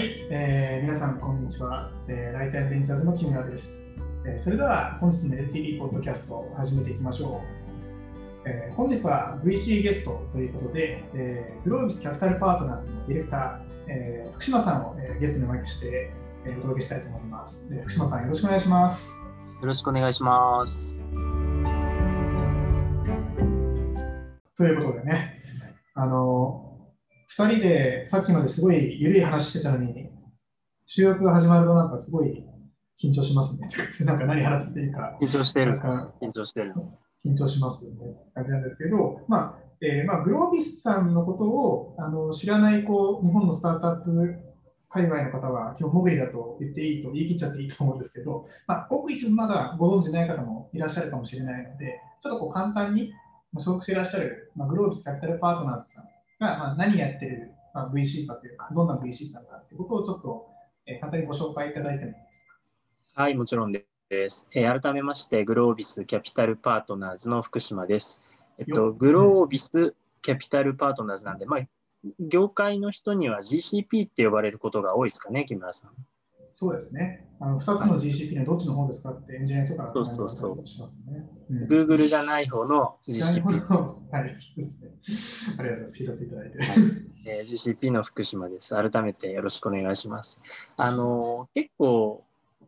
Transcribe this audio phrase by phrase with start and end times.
[0.00, 3.84] はい、えー皆さんこんにちは、えーライターベンチャーズの木村です、
[4.24, 7.42] えーそれでは本日の LTV ポッドキャストを始めていきましょ
[8.46, 16.10] う、えー本日は VC ゲストということで、えーグロービスキャピタルパートナーズのディレクター、えー福島さんを、えーゲストにお招きして、
[16.46, 19.12] えーお届けしたいと思います、えー福島さんよろしくお願いします。
[19.60, 20.96] よろしくお願いします。
[24.56, 25.42] ということでね
[25.92, 26.69] あの
[27.38, 30.10] 2人でさっきまですごい緩い話してたのに
[30.86, 32.44] 収録が始まるとなんかすごい
[33.00, 33.68] 緊張しますね。
[34.04, 35.78] なんか何話していいか、緊張してる。
[35.78, 36.74] 緊張してる。
[37.24, 38.16] 緊張しますよね。
[38.34, 44.36] 感じなんですけど、まあ、えーまあ、グロービスさんのことをあの知らないこう日本のスタートアップ
[44.90, 53.12] 界隈の方は、基本、潜りだと言っていいと、言い切っちゃっていいと思うんですけど、まあ、ごく一部まだご存じない方もいらっしゃるかもしれないので、ちょっとこう簡単に
[53.52, 56.04] まあ所属していらっしゃる、まあ、グロービスキャピタルパートナーズさん
[56.40, 60.46] が、まあ、何やってる、まあ、VC かというか、どんな VC さんかということをちょっと、
[60.86, 62.44] えー簡単にご紹介いただいてもいいです
[63.14, 63.22] か？
[63.22, 63.84] はい、もちろんで
[64.28, 64.48] す。
[64.54, 68.22] えー改めまして、グロービスキャピタルパートナーズの福島です。
[68.58, 71.60] えっと、よグロービスキャピタルパートナーズなんで、まあ、
[72.18, 75.92] 業界の人には GCP って呼ばれることが多いですかね、木村さん。
[76.54, 77.28] そうですね。
[77.40, 81.26] あの2つの GCP のどっちの方ですかってエンジニアとかそうそうそうしますね。
[81.50, 84.02] うん Google じゃない方の GCP、ど。
[84.10, 84.90] はい、そうですね。
[85.58, 85.96] ありがとうございます。
[85.98, 86.58] 拾っていただいて。
[87.26, 88.74] えー GCP の福島です。
[88.74, 90.42] 改めてよろしくお願いします。
[90.76, 92.24] あのー結構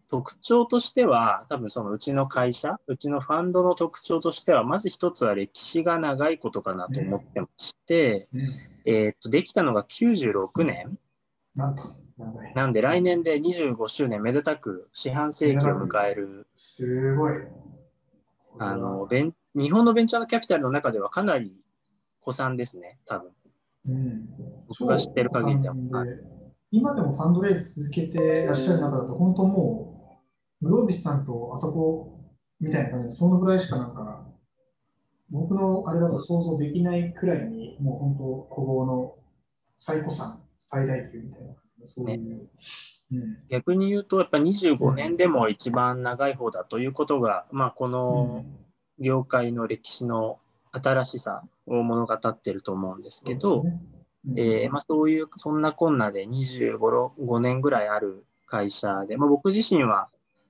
[0.09, 8.41] 特徴としては、多分そのうちの会社、うちのファンドの特徴としては、まず一つは歴史が長いことかなと思ってまして、うん
[8.85, 10.99] えーっと、できたのが96年、
[11.57, 11.83] なんと。
[12.55, 17.35] なんで来年で25周年、めでたく四半世紀を迎える、すごい。
[18.59, 21.57] あのベン日本のベンチャーキャピタルの中ではかなり
[22.23, 23.31] 古参ですね、多分。
[23.89, 24.29] うん、
[24.69, 25.75] 僕が知ってる限りでは。
[26.71, 30.19] 今でもファンドレイズ続けてらっしゃる中だと、本当も
[30.63, 32.19] う、グロービスさんとあそこ
[32.61, 34.27] みたいな感じで、そのぐらいしかなんか、
[35.29, 39.15] 僕のあれだと想像できないくらいに、もう本当、古豪の
[39.77, 41.55] 最古参、最大級みたいな
[41.87, 42.49] そういう。
[43.13, 43.39] うん。
[43.49, 48.45] 逆に言うと、やっぱ25年でも一番長い方だということが、まあ、この
[48.99, 50.39] 業界の歴史の
[50.73, 53.65] 新しさを物語ってると思うんですけど、
[54.37, 60.09] えーまあ、そういう、そんなこんなで25、5年ぐらいある会社で、まあ、僕自身は、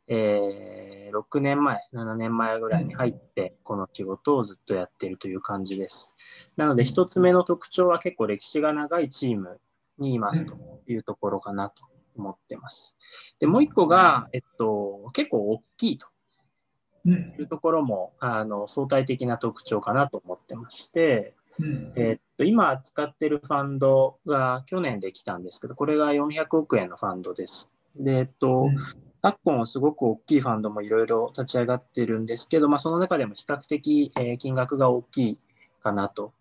[0.09, 6.16] えー6年前、7年前ぐらいに入って、この仕事をずっとやっているという感じです。
[6.56, 9.60] なので、一つ目の特徴は結構歴史が長いチーム
[10.02, 11.84] にいますというところかなと
[12.16, 12.96] 思ってます。
[13.38, 16.08] で、もう一個が、えっと、結構大きいと
[17.04, 27.74] うんいうところも、あの、相対的な特徴かなと思ってまして、うんえーっと、今使ってるファンドが去年できたんですけど、これが400億円のファンドです。
[27.96, 28.68] で、えっと、
[29.22, 35.38] 昨今すごく大きいファンドもいろいろ立ち上がってるんですけど、まあ、その中でも比較的、えー金額が大きい
[35.82, 36.32] かなと。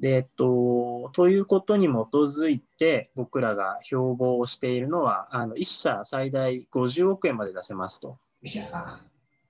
[0.00, 8.18] で、えっと、ということに基づいて、僕らが標榜しているのは、あの1社最大50億円まで出せますと。
[8.42, 9.00] いや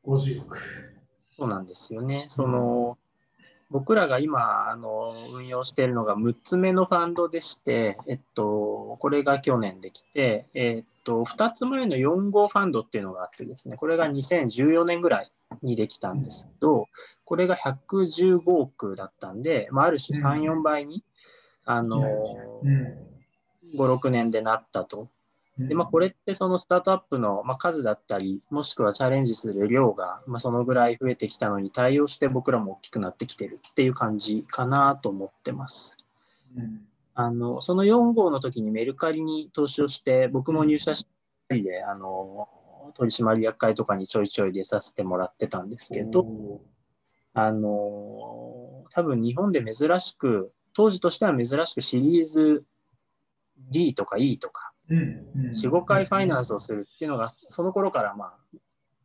[0.05, 0.59] ー、50億。
[1.37, 2.25] そうなんですよね。
[2.29, 2.99] その、
[3.71, 15.31] 僕らが今あの運用しているのが6つ目のファンドでして、えっと、これが去年できて、えっと、2つ前の4号ファンドっていうのがあってですね、これが2014年ぐらい
[15.63, 16.87] にできたんですけど、
[17.25, 21.05] これが115億だったんで、まあ、ある種3、4倍に、
[21.65, 22.03] あの、
[22.63, 23.09] うん
[23.75, 25.09] 5、6年でなったと。
[25.59, 35.97] で、まあ、これってそのスタートアップの、まあ、数だったり、もしくはチャレンジする量が、まあ、そのぐらい増えてきたのに対応して僕らも大きくなってきてるっていう感じかなと思ってます。
[36.57, 36.85] うん
[37.21, 41.05] あのその4号の時にメルカリに投資をして、僕も入社し
[41.49, 42.49] たりで、あの
[42.95, 46.61] 取締役会とかにちょいちょい出させてもらってたんですけど、お
[47.35, 52.65] あの多分日本で珍しく、当時としては珍しくシリーズ
[53.71, 55.51] D とか E とか、ーうんうん。
[55.51, 58.59] 4、5回ファイナンスをするっていうのが、その頃からまあ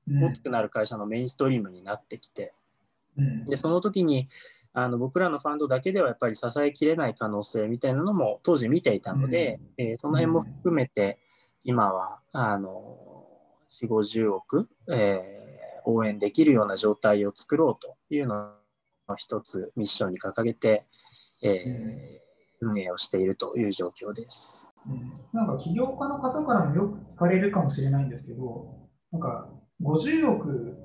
[0.07, 0.23] うん。
[0.23, 2.53] 大きくなる会社のメインストリームになってきて、
[3.17, 3.45] うん。
[3.45, 4.27] でその時に
[4.73, 11.19] あの僕らのファンドだけではやっぱり支えきれない可能性みたいなのも当時見ていたので、えーその辺も含めて、
[11.63, 13.12] 今はあの
[13.81, 15.43] 4、50億、えー
[15.85, 18.53] 応援できるような状態を作ろうというの
[19.09, 20.85] を一つミッションに掲げて、
[21.43, 22.23] えー
[22.65, 24.73] 運営をしているという状況です。
[24.87, 29.49] うんなんか起業家の方からもよく聞かれるかもしれないんですけど、なんか
[29.81, 30.77] 50億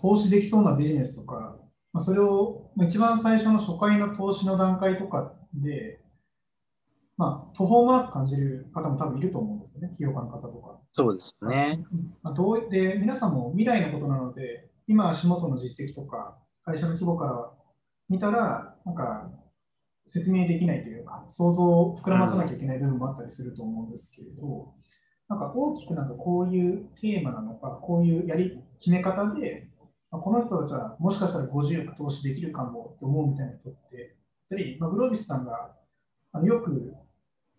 [0.00, 1.56] 投資できそうなビジネスとか、
[1.92, 5.99] まあ、それをまあ一番最初の初回の投資の段階とかで、
[7.20, 10.80] まあ、途方もなく感じる方も多分いると思うんですよね、起業家の方とか。
[10.92, 11.84] そうですね。
[12.22, 17.52] まあ、どうで皆さんも未来のことなので、今足元の実績とか、会社の規模から
[18.08, 19.30] 見たら、なんか
[20.08, 24.72] 説明できないというか、想像を膨らまさなきゃいけない部分もあったりすると思うんですけれど、
[25.28, 29.68] なんか大きくなんかこういうテーマなのか、こういうやり決め方で、
[30.10, 34.16] まあ、この人たちはもしかしたら50億投資できるかもと思うみたいな人って、
[34.48, 35.76] やはり、まあ、グロービスさんが
[36.32, 36.94] あのよく、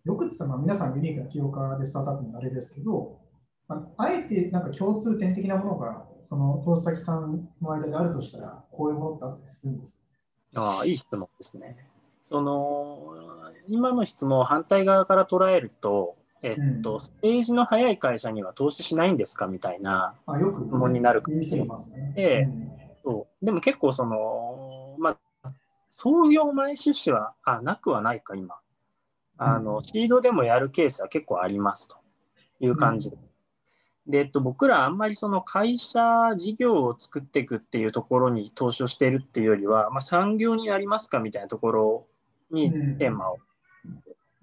[0.04, 3.20] よくって言ったら皆さんユニークな起業家でスタートアップのあれですけど、
[3.68, 9.92] ああえてなんか共通点的なものがその投資先さんの間であるとしたら、こういうものってあったりするんです
[10.54, 10.62] か？
[10.62, 11.76] ああ、いい質問ですね。
[12.24, 13.14] その
[13.68, 21.90] 今の質問を反対側から捉えると、えっと、うん、ステージの早い会社には投資しないんですかみたいな質問になるかもしれませ
[23.42, 25.52] でも結構その、まあ、
[25.90, 28.56] 創業前出資はあなくはないか、今。
[29.38, 31.96] あの、うん、シードでもやるケースは結構ありますと
[32.60, 33.16] いう感じで。
[33.16, 36.00] うん、で、えっと、僕らあんまりその会社
[36.36, 42.06] 事業を作っていくっていうところに投資をしているっていうよりは、まあ、産業になりますかみたいなところ
[42.50, 43.38] にテーマを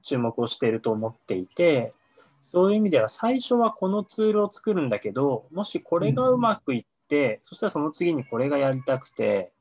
[0.02, 1.94] 注目をしていると思っていて、
[2.42, 9.52] そういう意味では最初はこのツールを作るんだけど、もしこれがうまくいって、うん、そしたらその次にこれがやりたくて、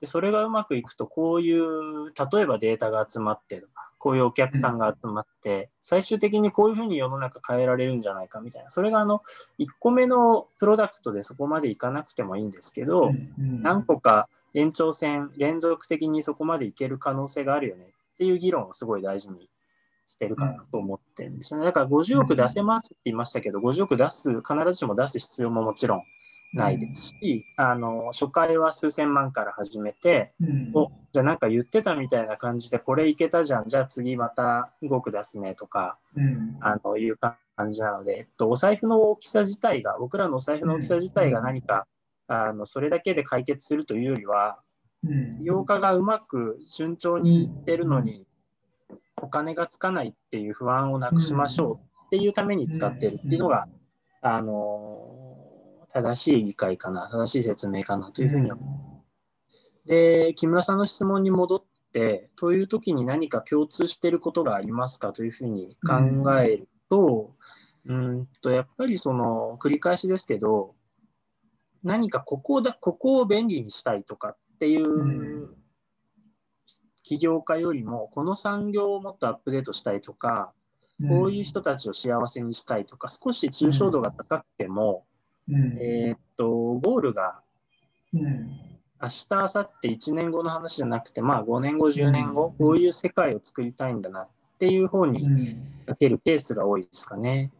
[0.00, 9.22] でそれがうまくいくと、こういう、例えばデータが集まってとか、こういうお客さんが集まって、最終的にこういうふうに世の中変えられるんじゃないかみたいな、それがあの
[9.58, 17.84] 1個目のプロダクトでそこまでいかなくてもいいんですけど、何個か延長線、連続的にそこまでいける可能性があるよね。
[17.84, 19.48] っていう議論をすごい大事に
[20.08, 21.66] してるかなと思ってるんですよね。
[21.66, 26.02] だから50億出せますって言いましたけど、50億出す、必ずしも出す必要ももちろん
[26.52, 30.32] ないですし、あの初回は数千万から始めて、
[30.74, 35.98] おじゃあなんか言ってたみたいな感じで、これいけたじゃん、じゃあ次また5億出すねとか、
[36.60, 37.36] あのいう感
[37.70, 41.86] じなので、えっと、お財布の大きさ自体が、僕らのお財布の大きさ自体が何か、
[42.26, 44.58] あのそれだけで解決するというよりは、
[45.38, 48.26] 起業家がうまく順調にいってるのに、
[49.22, 53.68] お金がつかないっていう不安をなくしましょうっていうために使ってるっていうのが、
[54.22, 55.19] あの
[55.92, 59.04] 正しい理解かな、正しい説明かなというふうに思
[59.84, 59.88] う。
[59.88, 67.34] で、木村さんの質問に戻って、という時に何か共通していることがありますかというふうに考えると、
[67.86, 70.74] うんとやっぱりその繰り返しですけど、
[71.82, 75.56] 何かここだここを便利にしたいとかっていう
[77.02, 80.52] 起業家よりも、この産業をもっとアップデートしたいとか、
[81.08, 85.06] こういう人たちを幸せにしたいとか、少し抽象度が高くても、
[85.80, 87.40] えー、っと、ゴールが、
[88.12, 95.26] 明日、明後日、1年後の話じゃなくて、まあ5年後、10年後、こういう世界を作りたいんだなっていう方に
[95.86, 97.50] かけるケースが多いですかね。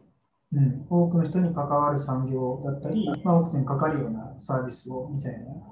[0.53, 5.71] うん、多くの人に関わる産業だったり、まあ、多くの人にかかるようなサービスをみたいな。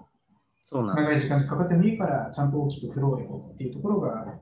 [0.65, 4.39] そうなん長い時間かかってもいいから、ちゃんと大きく振ろうよっていうところが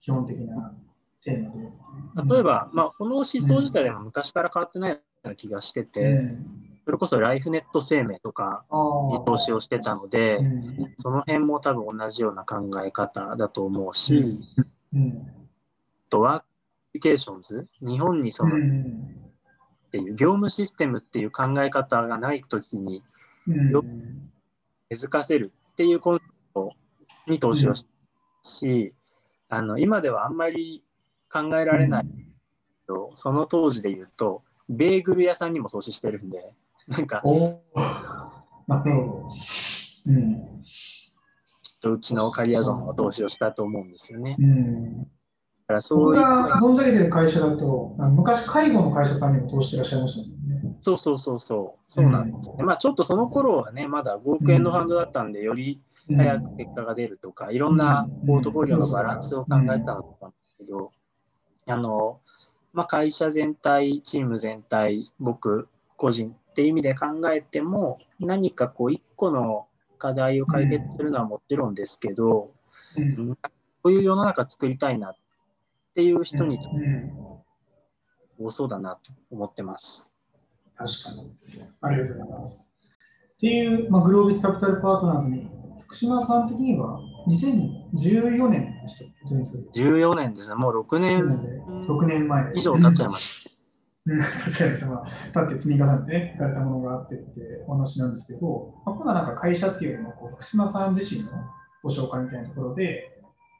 [0.00, 0.74] 基本的な
[1.22, 1.50] テーマ
[2.24, 2.34] で。
[2.34, 6.59] 例えば、まあ、この思想自体でも昔から変わってないような気がしてて、うん、
[6.90, 8.64] それこそライフネット生命とか
[9.12, 14.40] に投資をしてたので、うん、その辺も多分同じような考え方だと思うし、
[14.92, 15.28] うん、
[16.08, 16.42] とワー
[16.92, 18.60] クケーションズ、日本にその、っ
[19.92, 23.04] ていう業務システムっていう考え方がないときに、
[23.70, 23.84] よ
[24.90, 26.72] 根付かせるっていうコンセプト
[27.28, 27.88] に投資をした
[28.42, 28.92] し、
[29.48, 30.82] うん、あの今ではあんまり
[31.32, 32.06] 考えられない
[33.14, 36.52] その当時で言うと、ベーグル屋さんにも投資してるんで、
[36.90, 37.22] なんか、
[38.66, 39.30] なるほど。
[40.06, 40.34] うん、
[41.62, 44.36] きっとうちのカリアゾンは投資をしたと思うんですよね。
[44.38, 45.06] うん
[45.70, 50.76] からそういう僕が存じ上げてる会社だと、昔、介護の会社さんにも投資してらっしゃいましたもんね。
[50.80, 52.56] そうそうそうそう、そうなんですね。
[52.58, 60.90] うん、まあ、ちょっとその頃はね、まだ5億円のファンドだったんで、より早く結果が出るとか、いろんなポートフォリオのバランスを考えたのとかけど、
[61.66, 62.20] あの、
[62.72, 69.66] まあ、会社全体、チーム全体、僕個人っていう意味で考えても、何かこう、一個の
[69.98, 72.52] 課題を解決するのはもちろんですけど、
[72.96, 73.40] うん、こ
[73.84, 75.14] ういう世の中作りたいなっ
[75.90, 76.58] っていう人に
[78.38, 80.14] 多そうだなと思ってます。
[80.76, 81.34] 確かに。
[81.80, 82.74] ありがとうございます。
[83.34, 85.48] っていう、まあ、グロービスカピタルパートナーズに、
[85.80, 90.54] 福島さん的には2014年でした ?14 年ですね。
[90.54, 91.22] もう6年
[91.88, 93.49] 6年前以上経っちゃいまし
[94.10, 94.14] た。
[94.14, 94.86] うん、経っちゃいました。
[94.86, 101.30] まあ、経って積み重ねてね、いかれたものがあってってお話なんですけど、まあ、今度はなんか会社っていうよりもこう福島さん自身の
[101.82, 103.16] ご紹介みたいなところで、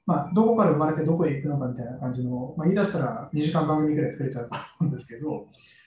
[0.07, 5.47] まあ、どこから生まれてどこへ行くのかみたいな感じの、まあ、言い出したら2時間番組ぐらい作れちゃうと思うんですけど、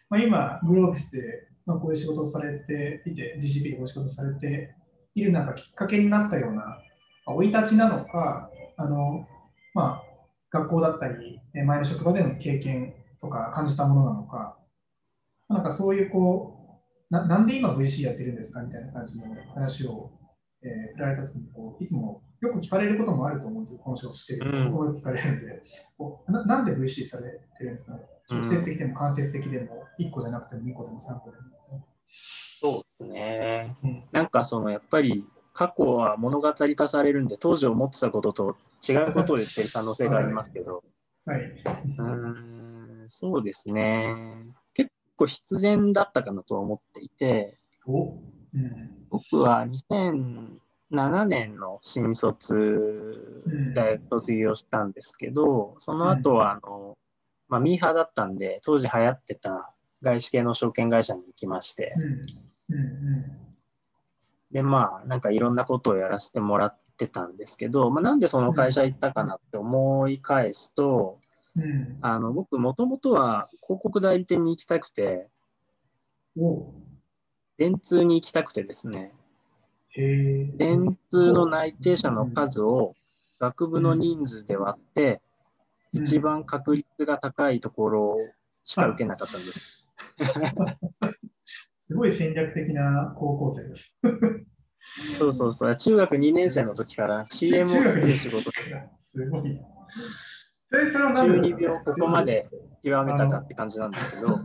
[0.10, 1.22] まあ、今、グロービスで、
[1.66, 4.76] まあ、こういう仕事をされていて、GCP でこういう仕事をされて
[5.16, 6.78] いるなんかきっかけになったような、
[7.26, 9.28] 生い立ちなのか、あの
[9.74, 12.94] まあ、学校だったり、前の職場での経験
[13.24, 14.58] とか感じたものなのか、
[15.48, 20.12] なんかそういうこうな、なんで今 VC やってるんですかみたいな感じの話を、
[20.62, 24.52] えー、振られたときにこう、いつもよく聞かれることもあると思うんですよ、この仕事してる。
[24.52, 25.64] うん、よく聞かれるんで。
[25.98, 28.00] こうな、なんで VC されてるんですかね。
[28.30, 31.88] 直接的でも間接的でも、1個じゃなくても2個でも3個でも。
[32.60, 33.78] そうですね。
[33.84, 40.84] うん、なんかそのやっぱり過去は物語化されるんで、当時思ってたことと違うことを言ってる可能性がありますけど、
[41.26, 41.42] はい、
[42.00, 42.63] うん
[43.16, 44.16] そうですね。
[44.74, 47.60] 結構必然だったかなとは思っていて、
[48.56, 53.44] うん、僕は2007年の新卒
[53.76, 56.98] 大学卒業したんですけど、その後はあの、
[57.50, 61.94] まあ、ミーハーだったんで、当時流行ってた外資系の証券会社に行きまして、
[62.70, 63.26] うんうん。
[64.50, 71.20] で、まあ、なんかいろんなことをやらせてもらってたんですけど、まあ、なんでその会社行ったかなって思い返すと、
[71.56, 75.28] うん、あの僕、もともとは広告代理店に行きたくて、
[77.58, 79.12] 電通に行きたくてですね、
[79.96, 82.96] 電通の内定者の数を
[83.40, 85.22] 学部の人数で割って、
[85.94, 88.18] うん、一番確率が高いところ
[88.64, 89.62] しか受けなかったんです。
[91.78, 93.96] すごい戦略的な高校生です。
[95.20, 98.52] そうそうそう、中学2年生の時から CM を作る仕事。
[98.98, 99.30] す。
[99.30, 99.60] ごい。
[100.74, 102.50] それそれ中二病ここまで
[102.84, 104.42] 極めたかって感じなんだけど、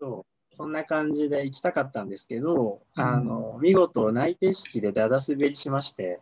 [0.00, 0.56] そう。
[0.56, 6.18] そんな感じで行きたかったんですけど、うん、あの見事内定式でだだ滑りしまして、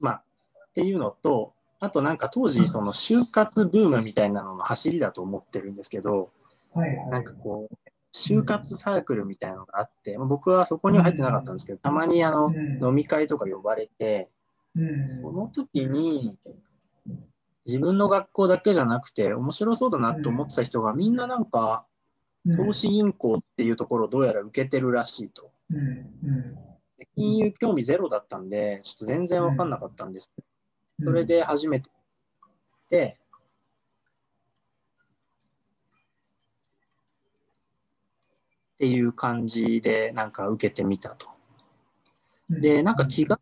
[0.00, 0.22] まあ、
[0.68, 6.30] っていうのと、あとなんか当時、その就活ブームみたいなのの走りだと思ってるんですけど、
[7.10, 7.76] なんかこう、
[8.14, 14.30] 就活サークルみたいなのがあって、僕はそこには入ってなかったんですけど、たまにあの、飲み会とか呼ばれて、
[15.08, 16.36] その時に、
[17.66, 21.86] 自分の学校だけじゃなくて、面白そうだなと思ってた人が、みんななんか、
[22.56, 25.52] 投資銀行っていうところをどうやら受けてるらしいと。
[27.14, 30.32] 金融興味ゼロだったんで、ちょっと全然分かんなかったんです。
[31.04, 31.90] それで初めて、
[32.90, 33.18] で、
[38.74, 41.28] っていう感じでなんか受けてみたと。
[42.50, 43.38] で、なんか気が、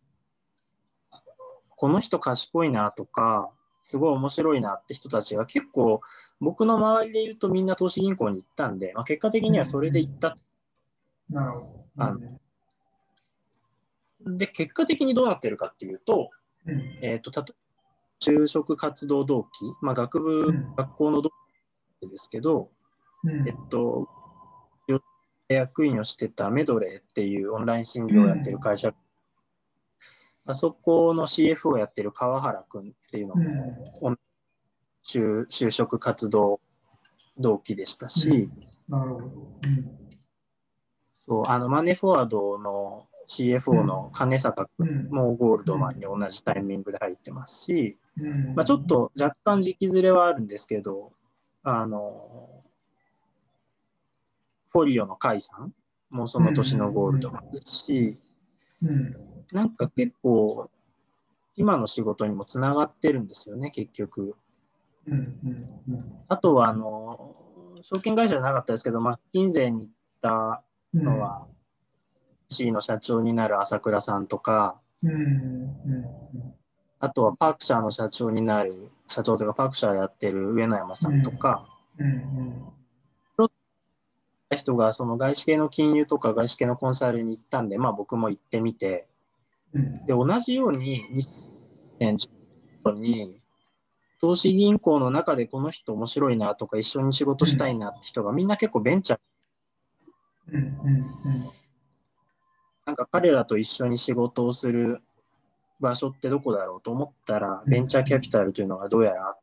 [1.80, 3.50] この人賢いなとか、
[3.84, 6.02] すごい面白いなって人たちが結構
[6.38, 10.36] 僕の周りでいるとみんな投資銀行に行ったんで、まあ、結果的にはそれで行った。
[11.30, 11.86] なるほ
[14.26, 14.36] ど。
[14.36, 16.28] で、結果的にどうなってるかっていうと、
[16.66, 19.48] うん、えっ、ー、と、例えば就職活動動機、
[19.80, 21.30] まあ、学部、うん、学校の動
[22.02, 22.68] 機ですけど、
[23.24, 24.06] うん、えっと、
[25.48, 28.94] 役員をしてたメドレーっていうオンライン診療をやってる会社、うん、
[30.50, 34.18] あそこの CF をやってる川原君っていうのも、うん、
[35.04, 36.60] 就就職活動
[37.38, 38.50] 同期でしたし、
[38.88, 39.28] なるほど、
[41.12, 47.96] そうあのマネーフォワードの CFO の金坂君もゴールドマンに同じタイミングで入ってますし、
[48.56, 51.12] まあ、ちょっと若干時期ずれはあるんですけど、
[51.62, 52.64] あの
[54.70, 55.72] フォリオの甲斐さん
[56.10, 58.18] もその年のゴールドマンですし、
[59.52, 60.70] なんか結構、
[61.56, 64.34] 今の仕事にもつながってるんですよね、結局。
[66.28, 67.32] あとはあの、
[67.82, 69.90] 証券会社じゃなかったですけど、マッキンゼーに行っ
[70.20, 70.62] た
[70.94, 71.46] のは、
[72.48, 74.76] C の社長になる朝倉さんとか、
[76.98, 81.66] あとはパーク社の社長になる、社長とかパーク社やってる上野山さんとか、
[84.56, 89.06] 人がその外資系の金融とか外資系のコンサルに行ったんで、まあ、僕も行ってみて、
[89.74, 91.04] で同じように
[92.00, 92.28] 2010
[92.92, 93.40] 年に
[94.20, 99.20] 投資銀行の中でこの人面白いなとか一緒に仕事したいなって人がみんな結構ベンチャー、
[102.86, 105.00] なんか彼らと一緒に仕事をする
[105.78, 109.30] 場所ってどこだろうと思ったら、ベンチャーキャピタルというのがどうやら。
[109.30, 109.36] あ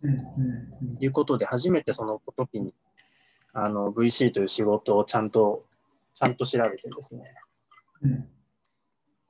[0.00, 2.74] ということで初めてその時に
[3.52, 5.64] あの VC という仕事をちゃんと、
[6.14, 7.34] ちゃんと調べてですね。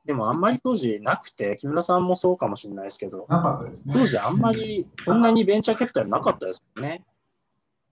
[0.04, 7.02] うん、でもあんまり当時なくて、木村さんもそうかもしれないですけど、なかったですね、当時あんまりこんなにベンチャーキャピタルなかったですもんね。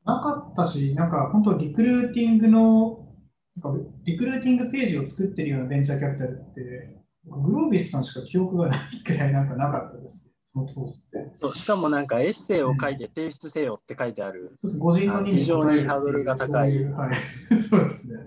[0.04, 3.06] なかったし、なんか本当リクルーティングの、
[3.62, 10.28] なんかリクルーティングページを作ってるようなベンチャーキャピタルって、グロービスさんしか記憶がないくらいなんかなかったです。
[10.42, 11.58] その当時って。
[11.58, 14.54] しかもなんかエッセイを書いて提出せよって書いてある。
[14.58, 15.06] そうです。
[15.06, 16.84] 人の非常にハードルが高い。
[16.84, 17.14] はい、
[17.58, 18.18] そうですね。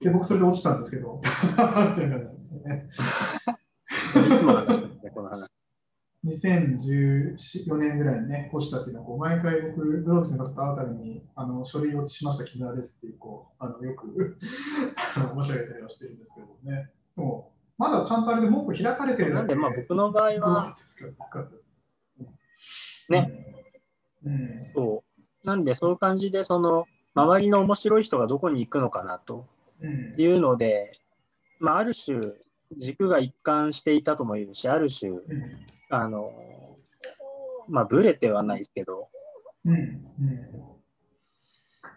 [0.00, 1.20] で、僕それで落ちたんですけど。
[4.34, 5.48] いつも話したんですね、この話。
[6.24, 14.38] 2014年ぐらいにね、落ちたっていうのは、こう毎回僕、グローブスの方と会うたびに、あの書類落ちしました木村ですっていう、こうあのよく
[15.14, 16.90] 申し上げたりはしてるんですけどね。
[17.16, 20.76] でも、まだちゃんとあれで文句開かれてるなんで、まあ僕の場合は、
[23.08, 23.54] ね、
[24.24, 25.46] うん、そう。
[25.46, 29.46] なんで、そういう感じで、その、周りの面白い人がどこに行くのかなと
[30.18, 30.98] いうので、
[31.58, 32.20] まあ、ある種、
[32.76, 35.12] 軸が一貫していたとも言うし、ある種、
[35.90, 36.32] あの、
[37.68, 39.08] まあ、ブレてはないですけど、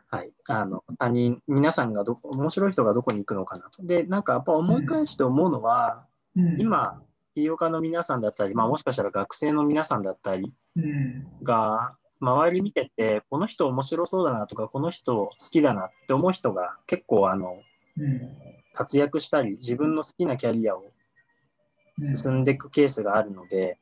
[0.09, 3.83] はい、あの他人、皆さんがど面白い人がどこに行くのかなと。
[3.85, 7.01] で、なんかやっぱ思い返して思うのは、うん、今、
[7.33, 10.53] 起業家の皆さんだったり、まあ、もしかしたら学生の皆さんだったり
[11.43, 17.57] が、周り見てて、この人面白そうだなとか、この人好きだなって思う人が結構あの、
[17.97, 18.21] うん、
[18.73, 20.89] 活躍したり、自分の好きなキャリアを
[22.15, 23.77] 進んでいくケースがあるので、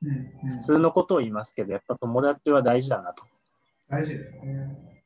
[0.00, 3.24] 普通のことを言いますけど、やっぱ友達は大事だなと。
[3.88, 5.04] 大事ですね。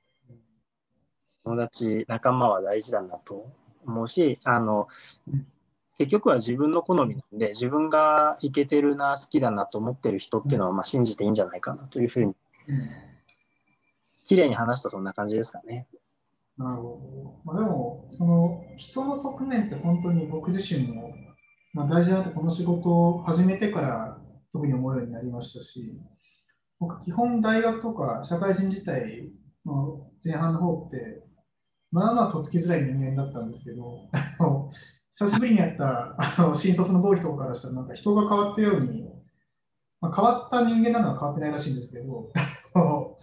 [1.44, 3.50] 友達、仲間は大事だなと
[3.86, 4.86] 思うし、あの、
[5.98, 12.34] 結局は自分の好みなんで、自分がいけてるな、好きだなと思ってる人っていうのは、まあ、信じていいんじゃないかなというふうに、
[14.24, 15.86] 綺麗に話すとそんな感じですかね。
[16.58, 17.52] なるほど。
[17.52, 21.14] まあ、でも、その人の側面って本当に僕自身も、
[21.72, 24.18] まあ、大事だなとこの仕事を始めてから
[24.52, 25.98] 特に思うようになりましたし、
[26.78, 29.30] 僕、基本大学とか社会人自体
[29.64, 31.22] の前半の方って、
[31.90, 34.08] まあまあとっつきづらい人間だったんですけど、
[35.10, 39.04] 久しぶりにやったあの新卒の同期とかからしたら、なんか人が変わったように、
[40.00, 42.30] まあ、変わった人間なのは変わってないらしいんですけど、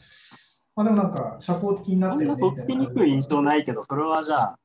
[0.79, 2.37] まあでもなんか社交的になってる、ね。
[2.37, 4.59] とっつきにくい印象ないけど、それはじゃあ、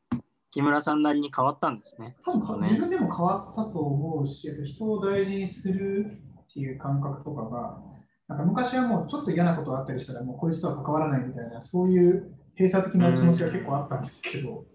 [0.52, 2.14] 木村さんなりに変わったんですね。
[2.24, 7.80] 多分、ね、自分でも変わったと思うし、人を大事にするっていう感覚とかが、
[8.28, 14.66] なんか昔はもうちょっと嫌なことがあったりしたら、もうこいつとは関わらないみたいな、そういう閉鎖的な気持ちが結構あったんですけど、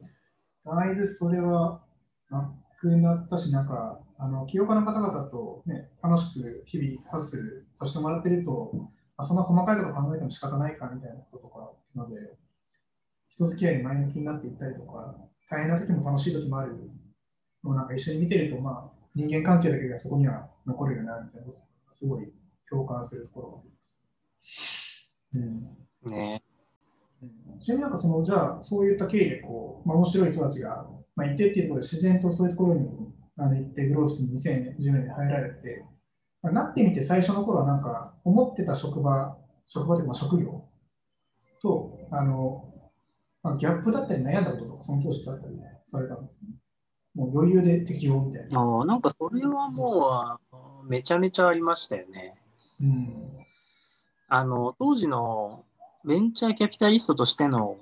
[0.65, 1.79] だいぶそれは
[2.29, 8.73] なくなったし、なんか、あの起業家の方々と、ね、楽しく日々ハッスルさせてもらってると、
[9.19, 12.37] まあ、そんな細かいこと考えても仕方ないかみたいなこととかので、
[13.27, 15.13] 人付き合いに前向きになっていったりとか、
[15.49, 16.89] 大変な時も楽しい時もある。
[17.65, 22.31] のをなんか一緒に見てると、まあ、人間関係だけがそこには残るよなみたいなことがすごい
[22.69, 24.01] 共感するところがあります。
[25.35, 26.15] うん。
[26.15, 26.41] ね。
[27.59, 32.87] ちなみになんかその、じゃあ、そういった経緯でこう、まあ、面白い人たちが、まあ、いてっていうところで自然とそういうところに
[33.37, 35.88] あの行って、グローブスに2010年に入られて、まあ、
[36.43, 40.65] なってみて最初の頃はなんか、思ってた職場、職場というか職業
[41.61, 42.73] と、あの、
[43.43, 45.55] まあ、ギャップだったり悩んだこととか、その当時だったり
[45.87, 46.55] されたんですね。
[47.15, 48.61] もう余裕で適用みたいな。
[48.61, 50.39] あなんかそれはも
[50.83, 52.35] う、めちゃめちゃありましたよね。
[52.81, 53.45] うん、
[54.29, 55.65] あの当時の
[56.05, 57.77] ベンチャーキャピタリストとしての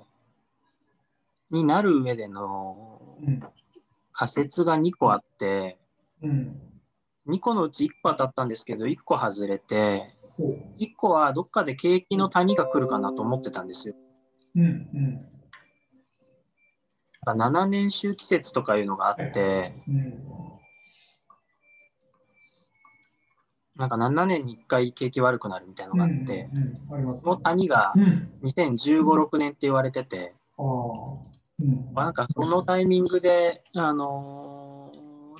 [1.50, 3.00] になる上での
[4.12, 5.78] 仮説が2個あって、
[6.22, 6.60] うん、
[7.28, 10.14] 2個のうち1個当たったんですけど1個外れて
[10.78, 13.94] 1個はどっかで景気の谷が来るかなと思ってたんですよ。
[14.56, 15.18] うんうん。
[17.26, 20.38] 7年周期説とかいうのがあって、うん
[23.78, 26.48] なんか7年に1回景気悪くなるみたいなのがあって、
[27.22, 27.92] その谷が
[28.42, 34.57] 2015、うん、6年って言われてて、うん、なんかそのタイミングで、あのー、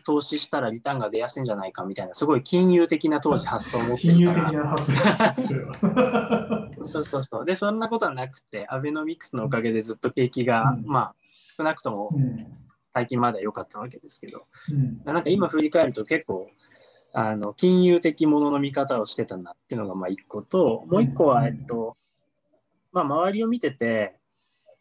[0.09, 4.51] 投資したらリターンが出やすいんじゃないかみたいな、すごい金融的な当時発想を持ってるから。
[4.51, 5.49] 金融的な発想
[6.91, 7.45] そうそうそう。
[7.45, 11.15] で、そんなことはなくて、アベノミクスのおかげでずっと景気が、まあ、
[11.59, 12.11] 少なくとも
[12.95, 14.45] 最近まで良かったわけですけど、
[15.05, 16.49] なんか今振り返ると結構、
[17.13, 21.99] あの金融的ものの見方をしてたなっていうのがまあ一個と、もう一個は、えっと、
[22.93, 24.18] まあ、周りを見てて、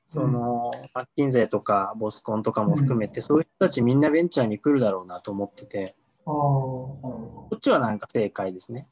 [0.08, 8.88] その、マッキンゼーとかボスコンとかも含めて、そういう人たちみんなベンチャーに来るだろうなと思ってて、こっちはなんか正解ですね。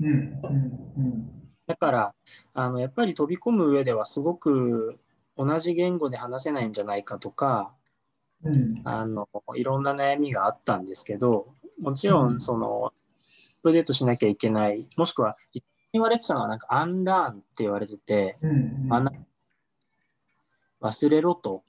[0.00, 2.14] うんうんだから、
[2.54, 5.00] あのやっぱり飛び込む上ではすごく
[5.36, 7.74] 同じ言語で話せないんじゃないかとか、
[8.44, 11.48] うん、あのいろんな悩みがあったんですけど、
[11.80, 12.92] もちろん、その、アッ
[13.62, 15.36] プデートしなきゃいけない、もしくは、
[15.92, 18.54] 言われてたのは、なんか、アンラーンって言われてて、うんう
[18.88, 18.92] ん、
[20.80, 21.62] 忘れろと、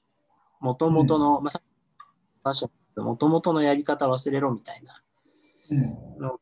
[0.60, 1.50] もともとの、うん、ま
[2.44, 4.94] あ、もともとのやり方忘れろみたいな。
[5.70, 6.40] うん、の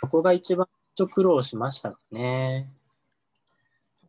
[0.00, 2.70] そこが一番苦労しましたかね。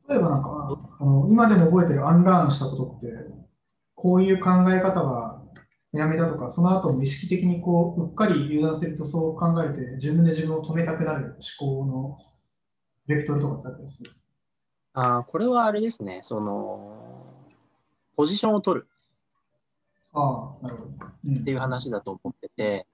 [0.08, 3.08] 例えばなんかあの、今でも覚えてるアンラーンしたことって、
[3.96, 5.44] こういう考え方は
[5.92, 12.18] やめたとか、その後も意識的にこううっかり油断するとそう考えて、自分で自分を止めたくなる思考の
[13.08, 14.12] ベクトルとかってあったりする
[14.94, 17.17] あこれはあれですね、その、
[18.18, 18.88] ポジションを取る。
[21.42, 22.88] っていう話だと思ってて、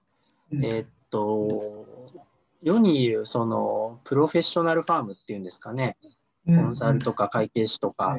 [0.52, 0.64] うん。
[0.64, 1.48] えーっと、
[2.62, 5.96] 世に言う、その、プロフェッショナルファームっていうんですかね、
[6.46, 8.18] コンサルとか会計士とか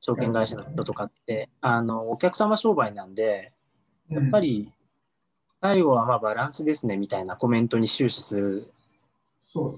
[0.00, 3.52] 証券会社の人とかって、あの、お客様商売なんで、
[4.10, 4.72] やっぱ、り、
[5.62, 8.70] 最後はまあバランスですねみたいなコメントに終始する。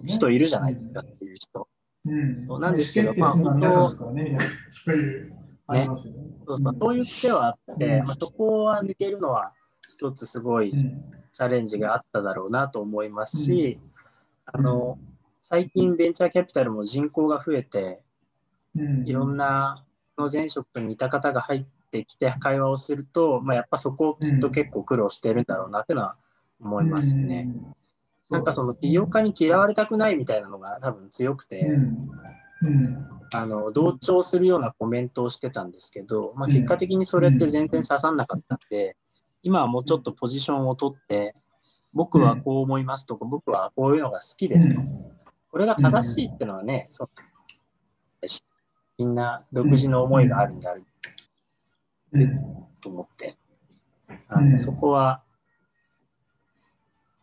[0.07, 1.69] 人いるじゃないですかっていう人。
[2.05, 5.42] うん、そうなんですけど意思決定するのは皆さんですからね、みたいなそういう、ありますよ
[5.73, 5.89] ね。
[6.47, 8.05] そうそうそういう手はあって、うん。
[8.07, 9.53] まあ、そこは抜けるのは
[9.93, 11.05] 一つすごいうん。
[11.35, 13.81] チャレンジがあっただろうなと思いますし、
[14.45, 14.99] あの
[15.41, 18.01] 最近ベンチャーキャピタルも人口が増えて、
[18.77, 19.85] うん、いろんな
[20.19, 26.17] の前職にいた方が入ってきて会話をすると、まあ、やっぱそこをきっと結構苦労してるんだろうなっていうのは
[26.61, 27.49] 思いますね。
[27.49, 27.75] うん。
[28.31, 31.67] なんかその起業家に嫌われたくないみたいなのが多分強くて、
[32.63, 32.87] うん。
[32.87, 38.97] うんあの同調するようなコメントをしてたんですけど、まあ、結果的にそれって全然刺さんなかったんで、
[39.43, 41.35] 今はもうちょっとポジションを取って、
[41.95, 44.83] 僕はこう思いますとか、僕はこういうのが好きですと。
[45.51, 47.09] これが正しいってのはね、そう
[48.99, 50.75] みんな独自の思いがあるんだ
[52.81, 53.37] と思って、
[54.29, 54.53] あうん。
[54.53, 55.23] のそこは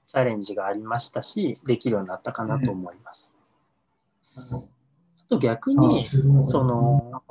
[0.08, 3.36] チャレンジがありましたし、できるようになったかなと思います。
[5.32, 7.22] あと逆あに、その、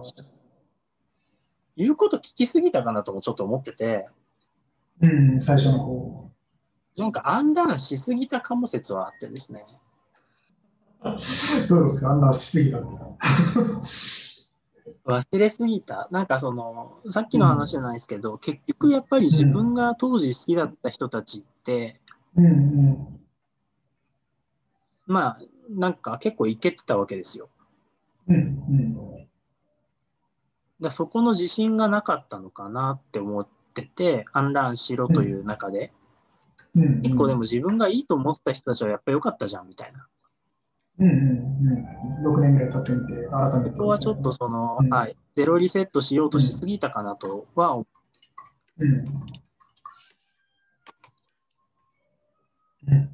[1.77, 4.05] 言うこと聞きすぎたかなともちょっと思ってて、
[5.01, 6.31] うん、最初の方。
[6.97, 9.65] なんかアンランしすぎたかも説はあってですね。
[11.69, 12.11] どういうことですか？
[12.11, 12.89] あんなしすぎたって。
[15.05, 16.07] 忘れすぎた。
[16.13, 22.01] なんかその、さっきの話じゃないですけど、結局やっぱり自分が当時好きだった人たちって、
[22.37, 22.49] うんう
[22.93, 23.21] ん
[25.07, 27.49] まあ、なんか結構いけてたわけですよ。
[28.29, 29.29] うんうん。
[30.81, 35.99] だそこの自信がなかったのかなって思ってて、アンランしろという中で、うんうん
[37.03, 40.07] 結構でも自分がいいと思ってた人たちはやっぱり良かったじゃんみたいな。
[41.01, 41.17] うんうん
[42.27, 43.71] うん、6年ぐらい経ってみて、改めて。
[43.71, 47.87] ここはちょっとその、うんはい、ゼロリセットしようとしすぎたかなとは思
[48.79, 48.87] う。
[48.87, 48.91] ん。
[52.89, 53.11] うん。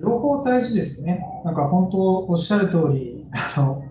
[0.00, 1.24] 両方大事ですよね。
[1.44, 3.83] なんか本当おっしゃる通り、あの